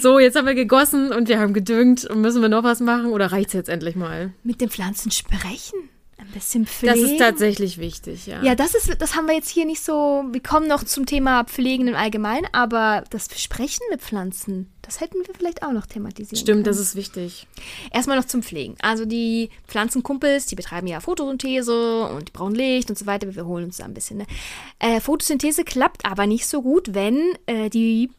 So, 0.00 0.18
jetzt 0.18 0.36
haben 0.36 0.46
wir 0.46 0.54
gegossen 0.54 1.12
und 1.12 1.28
wir 1.28 1.38
haben 1.38 1.52
gedüngt. 1.52 2.04
Und 2.04 2.20
müssen 2.20 2.42
wir 2.42 2.48
noch 2.48 2.64
was 2.64 2.80
machen 2.80 3.06
oder 3.06 3.32
reicht's 3.32 3.52
jetzt 3.52 3.68
endlich 3.68 3.96
mal? 3.96 4.32
Mit 4.42 4.60
den 4.60 4.70
Pflanzen 4.70 5.10
sprechen. 5.10 5.90
Ein 6.16 6.28
bisschen 6.28 6.66
pflegen. 6.66 6.94
Das 6.94 7.10
ist 7.10 7.18
tatsächlich 7.18 7.78
wichtig, 7.78 8.26
ja. 8.26 8.42
Ja, 8.42 8.54
das 8.54 8.74
ist, 8.74 9.00
das 9.00 9.16
haben 9.16 9.26
wir 9.26 9.34
jetzt 9.34 9.48
hier 9.48 9.64
nicht 9.64 9.82
so. 9.82 10.24
Wir 10.30 10.42
kommen 10.42 10.68
noch 10.68 10.84
zum 10.84 11.06
Thema 11.06 11.44
Pflegen 11.44 11.88
im 11.88 11.96
Allgemeinen, 11.96 12.46
aber 12.52 13.02
das 13.10 13.28
Sprechen 13.40 13.82
mit 13.90 14.00
Pflanzen, 14.00 14.72
das 14.82 15.00
hätten 15.00 15.16
wir 15.26 15.34
vielleicht 15.34 15.62
auch 15.64 15.72
noch 15.72 15.86
thematisieren. 15.86 16.36
Stimmt, 16.36 16.46
können. 16.58 16.64
das 16.64 16.78
ist 16.78 16.94
wichtig. 16.94 17.48
Erstmal 17.92 18.16
noch 18.16 18.26
zum 18.26 18.42
Pflegen. 18.42 18.76
Also 18.80 19.06
die 19.06 19.50
Pflanzenkumpels, 19.66 20.46
die 20.46 20.54
betreiben 20.54 20.86
ja 20.86 21.00
Photosynthese 21.00 22.06
und 22.06 22.28
die 22.28 22.32
brauchen 22.32 22.54
Licht 22.54 22.90
und 22.90 22.98
so 22.98 23.06
weiter. 23.06 23.34
Wir 23.34 23.46
holen 23.46 23.64
uns 23.64 23.78
da 23.78 23.84
ein 23.84 23.94
bisschen. 23.94 24.18
Ne? 24.18 24.26
Äh, 24.78 25.00
Photosynthese 25.00 25.64
klappt 25.64 26.04
aber 26.04 26.26
nicht 26.26 26.46
so 26.46 26.62
gut, 26.62 26.94
wenn 26.94 27.20
äh, 27.46 27.70
die 27.70 28.10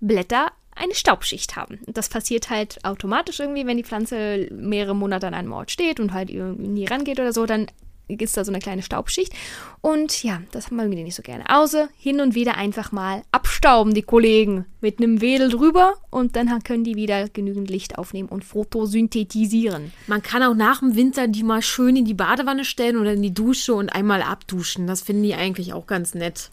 Blätter 0.00 0.52
eine 0.74 0.94
Staubschicht 0.94 1.56
haben. 1.56 1.80
Das 1.86 2.08
passiert 2.08 2.50
halt 2.50 2.84
automatisch 2.84 3.40
irgendwie, 3.40 3.66
wenn 3.66 3.76
die 3.76 3.84
Pflanze 3.84 4.48
mehrere 4.50 4.94
Monate 4.94 5.26
an 5.26 5.34
einem 5.34 5.52
Ort 5.52 5.70
steht 5.70 6.00
und 6.00 6.12
halt 6.12 6.30
irgendwie 6.30 6.68
nie 6.68 6.86
rangeht 6.86 7.20
oder 7.20 7.32
so, 7.32 7.46
dann 7.46 7.66
ist 8.08 8.36
da 8.36 8.44
so 8.44 8.50
eine 8.50 8.58
kleine 8.58 8.82
Staubschicht. 8.82 9.32
Und 9.80 10.22
ja, 10.22 10.42
das 10.50 10.66
haben 10.66 10.76
wir 10.76 10.84
irgendwie 10.84 11.04
nicht 11.04 11.14
so 11.14 11.22
gerne. 11.22 11.44
Außer 11.48 11.88
hin 11.96 12.20
und 12.20 12.34
wieder 12.34 12.56
einfach 12.56 12.92
mal 12.92 13.22
abstauben, 13.32 13.94
die 13.94 14.02
Kollegen, 14.02 14.66
mit 14.80 14.98
einem 14.98 15.20
Wedel 15.20 15.48
drüber 15.50 15.94
und 16.10 16.36
dann 16.36 16.62
können 16.62 16.84
die 16.84 16.96
wieder 16.96 17.28
genügend 17.28 17.70
Licht 17.70 17.98
aufnehmen 17.98 18.28
und 18.28 18.44
photosynthetisieren. 18.44 19.92
Man 20.06 20.22
kann 20.22 20.42
auch 20.42 20.54
nach 20.54 20.80
dem 20.80 20.96
Winter 20.96 21.28
die 21.28 21.42
mal 21.42 21.62
schön 21.62 21.96
in 21.96 22.04
die 22.04 22.14
Badewanne 22.14 22.64
stellen 22.64 22.96
oder 22.96 23.12
in 23.12 23.22
die 23.22 23.34
Dusche 23.34 23.74
und 23.74 23.90
einmal 23.90 24.22
abduschen. 24.22 24.86
Das 24.86 25.02
finden 25.02 25.22
die 25.22 25.34
eigentlich 25.34 25.72
auch 25.72 25.86
ganz 25.86 26.14
nett. 26.14 26.50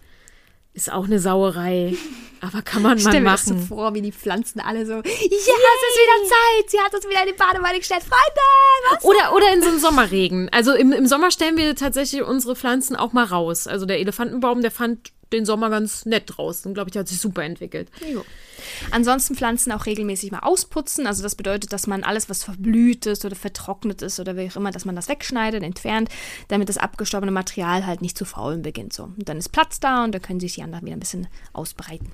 Ist 0.80 0.94
auch 0.94 1.04
eine 1.04 1.20
Sauerei. 1.20 1.94
Aber 2.40 2.62
kann 2.62 2.82
man 2.82 2.98
mal 3.04 3.10
Stell 3.10 3.20
mir 3.20 3.32
das 3.32 3.44
so 3.44 3.54
machen. 3.54 3.68
vor, 3.68 3.94
wie 3.96 4.02
die 4.02 4.14
Pflanzen 4.14 4.62
alle 4.62 4.86
so, 4.86 4.94
ja, 4.94 5.02
es 5.04 5.04
ist 5.04 5.44
wieder 5.44 6.30
Zeit, 6.30 6.70
sie 6.70 6.80
hat 6.80 6.96
uns 6.96 7.06
wieder 7.06 7.22
in 7.24 7.28
die 7.28 7.34
Badewanne 7.34 7.80
gestellt, 7.80 8.02
Freunde, 8.04 8.96
was? 8.96 9.04
Oder, 9.04 9.36
oder 9.36 9.54
in 9.54 9.62
so 9.62 9.68
einem 9.68 9.80
Sommerregen. 9.80 10.48
Also 10.54 10.74
im, 10.74 10.94
im 10.94 11.06
Sommer 11.06 11.32
stellen 11.32 11.58
wir 11.58 11.76
tatsächlich 11.76 12.24
unsere 12.24 12.56
Pflanzen 12.56 12.96
auch 12.96 13.12
mal 13.12 13.26
raus. 13.26 13.68
Also 13.68 13.86
der 13.86 14.00
Elefantenbaum, 14.00 14.62
der 14.62 14.72
fand 14.72 15.12
den 15.32 15.46
Sommer 15.46 15.70
ganz 15.70 16.06
nett 16.06 16.24
draußen. 16.28 16.74
Glaube 16.74 16.90
ich, 16.90 16.98
hat 16.98 17.08
sich 17.08 17.20
super 17.20 17.44
entwickelt. 17.44 17.90
Jo. 18.12 18.24
Ansonsten 18.92 19.36
Pflanzen 19.36 19.72
auch 19.72 19.86
regelmäßig 19.86 20.32
mal 20.32 20.40
ausputzen. 20.40 21.08
Also 21.08 21.24
das 21.24 21.36
bedeutet, 21.36 21.74
dass 21.74 21.88
man 21.88 22.04
alles, 22.04 22.30
was 22.30 22.44
verblüht 22.44 23.06
ist 23.06 23.26
oder 23.26 23.36
vertrocknet 23.36 24.02
ist 24.02 24.20
oder 24.20 24.36
wie 24.36 24.50
auch 24.50 24.56
immer, 24.56 24.72
dass 24.72 24.86
man 24.86 24.96
das 24.96 25.10
wegschneidet, 25.10 25.64
entfernt, 25.64 26.10
damit 26.48 26.70
das 26.70 26.78
abgestorbene 26.78 27.32
Material 27.32 27.86
halt 27.86 28.02
nicht 28.02 28.18
zu 28.18 28.26
faulen 28.26 28.62
beginnt. 28.62 28.94
So. 28.94 29.04
Und 29.04 29.30
dann 29.30 29.38
ist 29.38 29.50
Platz 29.50 29.80
da 29.80 30.04
und 30.04 30.14
dann 30.14 30.22
können 30.22 30.40
sich 30.40 30.56
die 30.56 30.64
anderen 30.64 30.86
wieder 30.86 30.96
ein 30.96 31.02
bisschen 31.02 31.28
ausbreiten. 31.54 32.12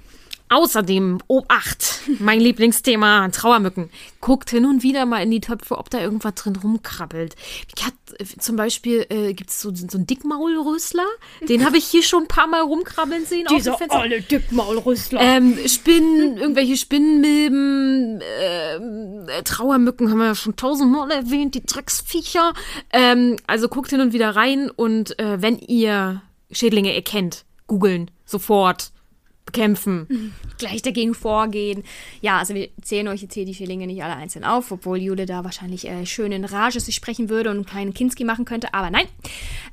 Außerdem, 0.47 1.19
Obacht, 1.27 2.01
mein 2.19 2.39
Lieblingsthema, 2.39 3.29
Trauermücken. 3.29 3.89
Guckt 4.21 4.51
hin 4.51 4.65
und 4.65 4.83
wieder 4.83 5.07
mal 5.07 5.23
in 5.23 5.31
die 5.31 5.41
Töpfe, 5.41 5.77
ob 5.77 5.89
da 5.89 5.99
irgendwas 5.99 6.35
drin 6.35 6.55
rumkrabbelt. 6.55 7.35
Ich 7.75 7.83
hat, 7.83 7.93
äh, 8.19 8.25
zum 8.39 8.55
Beispiel 8.55 9.07
äh, 9.09 9.33
gibt 9.33 9.49
es 9.49 9.59
so, 9.59 9.73
so 9.73 9.97
einen 9.97 10.05
Dickmaulrösler, 10.05 11.07
den 11.49 11.65
habe 11.65 11.77
ich 11.77 11.85
hier 11.85 12.03
schon 12.03 12.23
ein 12.23 12.27
paar 12.27 12.45
Mal 12.45 12.61
rumkrabbeln 12.61 13.25
sehen. 13.25 13.47
Fenster. 13.49 13.99
olle 13.99 14.21
Dickmaulrüssler. 14.21 15.19
Ähm, 15.19 15.57
Spinnen, 15.67 16.37
irgendwelche 16.37 16.77
Spinnenmilben, 16.77 18.21
ähm, 18.21 19.27
äh, 19.27 19.41
Trauermücken 19.41 20.11
haben 20.11 20.19
wir 20.19 20.27
ja 20.27 20.35
schon 20.35 20.55
tausendmal 20.55 21.09
erwähnt, 21.09 21.55
die 21.55 21.65
Drecksviecher. 21.65 22.53
Ähm, 22.93 23.37
also 23.47 23.67
guckt 23.67 23.89
hin 23.89 24.01
und 24.01 24.13
wieder 24.13 24.35
rein 24.35 24.69
und 24.69 25.17
äh, 25.17 25.41
wenn 25.41 25.57
ihr 25.57 26.21
Schädlinge 26.51 26.93
erkennt, 26.93 27.45
googeln, 27.65 28.11
sofort 28.25 28.91
bekämpfen. 29.45 30.33
Gleich 30.57 30.81
dagegen 30.81 31.13
vorgehen. 31.13 31.83
Ja, 32.21 32.39
also 32.39 32.55
wir 32.55 32.69
zählen 32.81 33.07
euch 33.07 33.21
jetzt 33.21 33.33
hier 33.33 33.45
die 33.45 33.53
Schillinge 33.53 33.87
nicht 33.87 34.03
alle 34.03 34.15
einzeln 34.15 34.43
auf, 34.43 34.71
obwohl 34.71 34.97
Jule 34.97 35.25
da 35.25 35.43
wahrscheinlich 35.43 35.87
äh, 35.87 36.05
schön 36.05 36.31
in 36.31 36.45
Rage 36.45 36.79
sich 36.79 36.95
sprechen 36.95 37.29
würde 37.29 37.49
und 37.49 37.57
einen 37.57 37.65
kleinen 37.65 37.93
Kinski 37.93 38.23
machen 38.23 38.45
könnte, 38.45 38.73
aber 38.73 38.89
nein. 38.89 39.05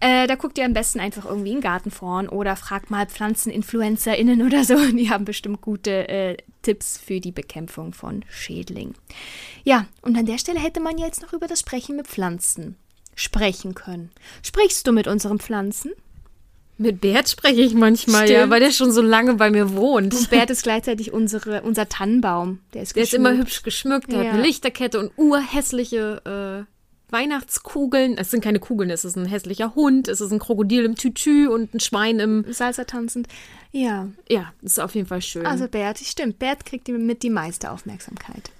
Äh, 0.00 0.26
da 0.26 0.34
guckt 0.34 0.58
ihr 0.58 0.64
am 0.64 0.72
besten 0.72 1.00
einfach 1.00 1.24
irgendwie 1.24 1.50
in 1.50 1.56
den 1.56 1.62
Garten 1.62 1.90
vorn 1.90 2.28
oder 2.28 2.56
fragt 2.56 2.90
mal 2.90 3.06
PflanzeninfluencerInnen 3.06 4.42
oder 4.42 4.64
so. 4.64 4.76
Die 4.92 5.10
haben 5.10 5.24
bestimmt 5.24 5.60
gute 5.60 6.08
äh, 6.08 6.36
Tipps 6.62 6.98
für 6.98 7.20
die 7.20 7.32
Bekämpfung 7.32 7.92
von 7.92 8.24
Schädlingen. 8.28 8.94
Ja, 9.64 9.86
und 10.00 10.16
an 10.16 10.26
der 10.26 10.38
Stelle 10.38 10.60
hätte 10.60 10.80
man 10.80 10.98
jetzt 10.98 11.22
noch 11.22 11.32
über 11.32 11.48
das 11.48 11.60
Sprechen 11.60 11.96
mit 11.96 12.06
Pflanzen 12.06 12.76
sprechen 13.14 13.74
können. 13.74 14.10
Sprichst 14.42 14.86
du 14.86 14.92
mit 14.92 15.06
unseren 15.06 15.38
Pflanzen? 15.38 15.92
Mit 16.82 17.00
Bert 17.00 17.28
spreche 17.28 17.60
ich 17.60 17.74
manchmal, 17.74 18.28
ja, 18.28 18.38
Stimmt. 18.40 18.50
weil 18.52 18.60
der 18.60 18.72
schon 18.72 18.90
so 18.92 19.00
lange 19.02 19.34
bei 19.34 19.50
mir 19.50 19.74
wohnt. 19.74 20.14
Und 20.14 20.30
Bert 20.30 20.50
ist 20.50 20.62
gleichzeitig 20.64 21.12
unsere, 21.12 21.62
unser 21.62 21.88
Tannenbaum. 21.88 22.58
Der 22.74 22.82
ist, 22.82 22.96
Der 22.96 23.04
ist 23.04 23.14
immer 23.14 23.36
hübsch 23.36 23.62
geschmückt, 23.62 24.10
der 24.10 24.18
Ja. 24.22 24.24
hat 24.28 24.34
eine 24.34 24.42
Lichterkette 24.42 24.98
und 24.98 25.12
urhässliche 25.16 26.66
äh, 26.66 27.12
Weihnachtskugeln. 27.12 28.16
Es 28.18 28.30
sind 28.30 28.42
keine 28.42 28.58
Kugeln, 28.58 28.90
es 28.90 29.04
ist 29.04 29.16
ein 29.16 29.26
hässlicher 29.26 29.74
Hund, 29.74 30.08
es 30.08 30.20
ist 30.20 30.32
ein 30.32 30.38
Krokodil 30.38 30.84
im 30.84 30.96
Tütü 30.96 31.46
und 31.48 31.72
ein 31.74 31.80
Schwein 31.80 32.18
im. 32.18 32.44
Salsa 32.50 32.84
tanzend. 32.84 33.28
Ja, 33.70 34.08
Ja, 34.28 34.52
ist 34.62 34.80
auf 34.80 34.94
jeden 34.94 35.06
Fall 35.06 35.22
schön. 35.22 35.46
also 35.46 35.68
Bert, 35.68 35.98
stimmt. 35.98 36.38
Bert 36.38 36.66
kriegt 36.66 36.88
mit 36.88 37.22
die 37.22 37.30
meiste 37.30 37.70
Aufmerksamkeit. 37.70 38.50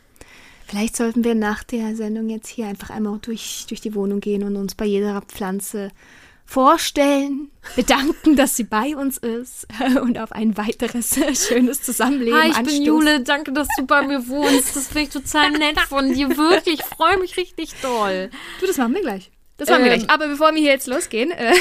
Vielleicht 0.67 0.97
sollten 0.97 1.25
wir 1.25 1.35
nach 1.35 1.65
der 1.65 1.97
Sendung 1.97 2.31
jetzt 2.31 2.49
hier 2.49 2.67
einfach 2.67 2.89
einmal 2.91 3.19
durch, 3.21 3.67
durch 3.69 3.81
die 3.83 3.95
Wohnung 3.95 4.21
gehen 4.21 4.43
und 4.43 4.57
uns 4.57 4.75
bei 4.75 4.87
jeder 4.87 5.21
Pflanze 5.23 5.91
vorstellen, 6.45 7.51
bedanken, 7.77 8.37
dass 8.37 8.57
sie 8.57 8.65
bei 8.65 8.97
uns 8.97 9.19
ist 9.19 9.67
und 10.03 10.19
auf 10.19 10.33
ein 10.33 10.57
weiteres 10.57 11.19
schönes 11.49 11.83
Zusammenleben 11.83 12.39
Hi, 12.41 12.49
ich 12.51 12.57
anstoßen. 12.57 12.79
bin 12.79 12.87
Jule, 12.87 13.21
danke, 13.23 13.53
dass 13.53 13.69
du 13.77 13.87
bei 13.87 14.07
mir 14.07 14.29
wohnst. 14.29 14.77
Das 14.77 14.89
finde 14.89 15.03
ich 15.03 15.09
total 15.11 15.51
nett 15.53 15.81
von 15.81 16.13
dir, 16.13 16.37
wirklich. 16.37 16.81
Ich 16.81 16.85
freue 16.85 17.19
mich 17.19 17.37
richtig 17.37 17.75
doll. 17.81 18.31
Du, 18.61 18.67
das 18.67 18.77
machen 18.79 18.95
wir 18.95 19.01
gleich. 19.03 19.31
Das 19.57 19.69
machen 19.69 19.85
wir 19.85 19.93
Ähm. 19.93 19.99
gleich. 20.01 20.11
Aber 20.11 20.29
bevor 20.29 20.53
wir 20.55 20.61
hier 20.61 20.73
jetzt 20.73 20.87
losgehen, 20.89 21.31
äh, 21.31 21.53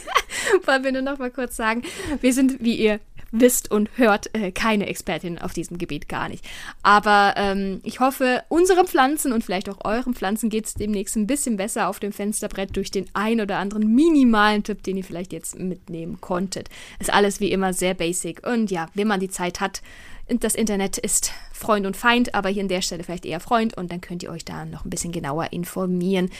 wollen 0.66 0.84
wir 0.84 0.92
nur 0.92 1.02
noch 1.02 1.18
mal 1.18 1.30
kurz 1.30 1.56
sagen, 1.56 1.82
wir 2.20 2.32
sind, 2.32 2.62
wie 2.62 2.74
ihr 2.76 3.00
wisst 3.40 3.70
und 3.70 3.90
hört, 3.96 4.34
äh, 4.34 4.52
keine 4.52 4.86
Expertin 4.86 5.38
auf 5.38 5.52
diesem 5.52 5.78
Gebiet 5.78 6.08
gar 6.08 6.28
nicht. 6.28 6.44
Aber 6.82 7.34
ähm, 7.36 7.80
ich 7.84 8.00
hoffe, 8.00 8.42
unseren 8.48 8.86
Pflanzen 8.86 9.32
und 9.32 9.44
vielleicht 9.44 9.68
auch 9.68 9.84
euren 9.84 10.14
Pflanzen 10.14 10.50
geht 10.50 10.66
es 10.66 10.74
demnächst 10.74 11.16
ein 11.16 11.26
bisschen 11.26 11.56
besser 11.56 11.88
auf 11.88 12.00
dem 12.00 12.12
Fensterbrett 12.12 12.76
durch 12.76 12.90
den 12.90 13.06
ein 13.14 13.40
oder 13.40 13.58
anderen 13.58 13.94
minimalen 13.94 14.62
Tipp, 14.62 14.82
den 14.82 14.96
ihr 14.96 15.04
vielleicht 15.04 15.32
jetzt 15.32 15.58
mitnehmen 15.58 16.20
konntet. 16.20 16.68
Ist 16.98 17.12
alles 17.12 17.40
wie 17.40 17.50
immer 17.50 17.72
sehr 17.72 17.94
basic. 17.94 18.46
Und 18.46 18.70
ja, 18.70 18.88
wenn 18.94 19.08
man 19.08 19.20
die 19.20 19.30
Zeit 19.30 19.60
hat, 19.60 19.82
das 20.28 20.54
Internet 20.54 20.98
ist 20.98 21.32
Freund 21.52 21.86
und 21.86 21.96
Feind, 21.96 22.34
aber 22.34 22.48
hier 22.48 22.62
an 22.62 22.68
der 22.68 22.82
Stelle 22.82 23.04
vielleicht 23.04 23.26
eher 23.26 23.40
Freund 23.40 23.76
und 23.76 23.92
dann 23.92 24.00
könnt 24.00 24.22
ihr 24.22 24.30
euch 24.30 24.44
da 24.44 24.64
noch 24.64 24.84
ein 24.84 24.90
bisschen 24.90 25.12
genauer 25.12 25.52
informieren. 25.52 26.30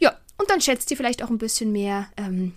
Ja, 0.00 0.14
und 0.38 0.50
dann 0.50 0.60
schätzt 0.60 0.90
ihr 0.90 0.96
vielleicht 0.96 1.22
auch 1.22 1.30
ein 1.30 1.38
bisschen 1.38 1.72
mehr 1.72 2.08
ähm, 2.16 2.54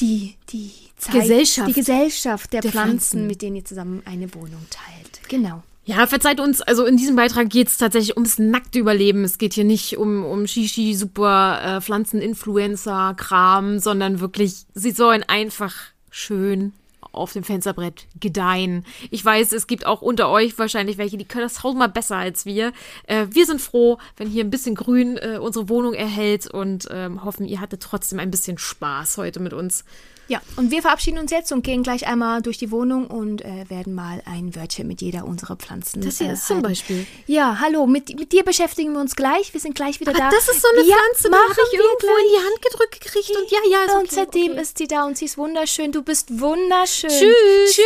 die, 0.00 0.34
die 0.50 0.70
Zeit, 0.96 1.14
Gesellschaft. 1.14 1.68
die 1.68 1.72
Gesellschaft 1.72 2.52
der, 2.52 2.60
Der 2.60 2.70
Pflanzen, 2.70 2.98
Pflanzen. 2.98 3.26
mit 3.26 3.42
denen 3.42 3.56
ihr 3.56 3.64
zusammen 3.64 4.02
eine 4.04 4.32
Wohnung 4.34 4.64
teilt. 4.70 5.20
Genau. 5.28 5.62
Ja, 5.84 6.06
verzeiht 6.06 6.38
uns, 6.38 6.62
also 6.62 6.84
in 6.86 6.96
diesem 6.96 7.16
Beitrag 7.16 7.50
geht 7.50 7.66
es 7.66 7.76
tatsächlich 7.76 8.16
ums 8.16 8.38
nackte 8.38 8.78
Überleben. 8.78 9.24
Es 9.24 9.38
geht 9.38 9.54
hier 9.54 9.64
nicht 9.64 9.96
um, 9.98 10.24
um 10.24 10.46
Shishi, 10.46 10.94
super 10.94 11.78
äh, 11.78 11.80
Pflanzen-Influencer-Kram, 11.80 13.80
sondern 13.80 14.20
wirklich, 14.20 14.64
sie 14.74 14.92
sollen 14.92 15.24
einfach 15.24 15.74
schön 16.10 16.72
auf 17.12 17.32
dem 17.32 17.44
Fensterbrett 17.44 18.06
gedeihen. 18.18 18.84
Ich 19.10 19.24
weiß, 19.24 19.52
es 19.52 19.66
gibt 19.66 19.86
auch 19.86 20.02
unter 20.02 20.30
euch 20.30 20.58
wahrscheinlich 20.58 20.98
welche, 20.98 21.16
die 21.16 21.24
können 21.24 21.44
das 21.44 21.54
tausendmal 21.54 21.88
besser 21.88 22.16
als 22.16 22.46
wir. 22.46 22.72
Äh, 23.06 23.26
wir 23.30 23.46
sind 23.46 23.60
froh, 23.60 23.98
wenn 24.16 24.28
hier 24.28 24.44
ein 24.44 24.50
bisschen 24.50 24.74
Grün 24.74 25.16
äh, 25.18 25.38
unsere 25.40 25.68
Wohnung 25.68 25.94
erhält 25.94 26.46
und 26.46 26.88
ähm, 26.90 27.24
hoffen, 27.24 27.46
ihr 27.46 27.60
hattet 27.60 27.82
trotzdem 27.82 28.18
ein 28.18 28.30
bisschen 28.30 28.58
Spaß 28.58 29.18
heute 29.18 29.40
mit 29.40 29.52
uns. 29.52 29.84
Ja, 30.28 30.40
und 30.56 30.70
wir 30.70 30.82
verabschieden 30.82 31.18
uns 31.18 31.30
jetzt 31.30 31.52
und 31.52 31.62
gehen 31.62 31.82
gleich 31.82 32.06
einmal 32.06 32.42
durch 32.42 32.56
die 32.56 32.70
Wohnung 32.70 33.06
und 33.08 33.44
äh, 33.44 33.68
werden 33.68 33.94
mal 33.94 34.22
ein 34.24 34.54
Wörtchen 34.54 34.86
mit 34.86 35.02
jeder 35.02 35.24
unserer 35.24 35.56
Pflanzen. 35.56 36.00
Das 36.00 36.18
hier 36.18 36.28
äh, 36.28 36.32
ist 36.34 36.46
zum. 36.46 36.62
Beispiel. 36.62 37.06
Ja, 37.26 37.58
hallo, 37.60 37.86
mit, 37.86 38.18
mit 38.18 38.32
dir 38.32 38.44
beschäftigen 38.44 38.92
wir 38.92 39.00
uns 39.00 39.16
gleich. 39.16 39.52
Wir 39.52 39.60
sind 39.60 39.74
gleich 39.74 40.00
wieder 40.00 40.12
da. 40.12 40.30
Das 40.30 40.48
ist 40.48 40.62
so 40.62 40.68
eine 40.68 40.86
ja, 40.86 40.96
Pflanze, 40.96 41.28
die 41.28 41.34
habe 41.34 41.68
ich 41.72 41.78
irgendwo 41.78 42.06
gleich. 42.06 42.24
in 42.24 42.30
die 42.30 42.46
Hand 42.46 42.62
gedrückt 42.62 43.00
gekriegt 43.00 43.30
und 43.30 43.50
ja, 43.50 43.58
ja, 43.70 43.84
ist 43.84 43.94
und 43.94 44.04
okay, 44.04 44.14
seitdem 44.14 44.52
okay. 44.52 44.62
ist 44.62 44.78
sie 44.78 44.86
da 44.86 45.04
und 45.04 45.18
sie 45.18 45.24
ist 45.24 45.36
wunderschön. 45.38 45.92
Du 45.92 46.02
bist 46.02 46.40
wunderschön. 46.40 47.10
Tschüss. 47.10 47.78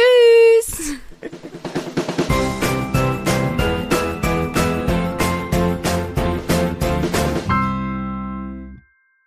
Tschüss. 0.60 0.96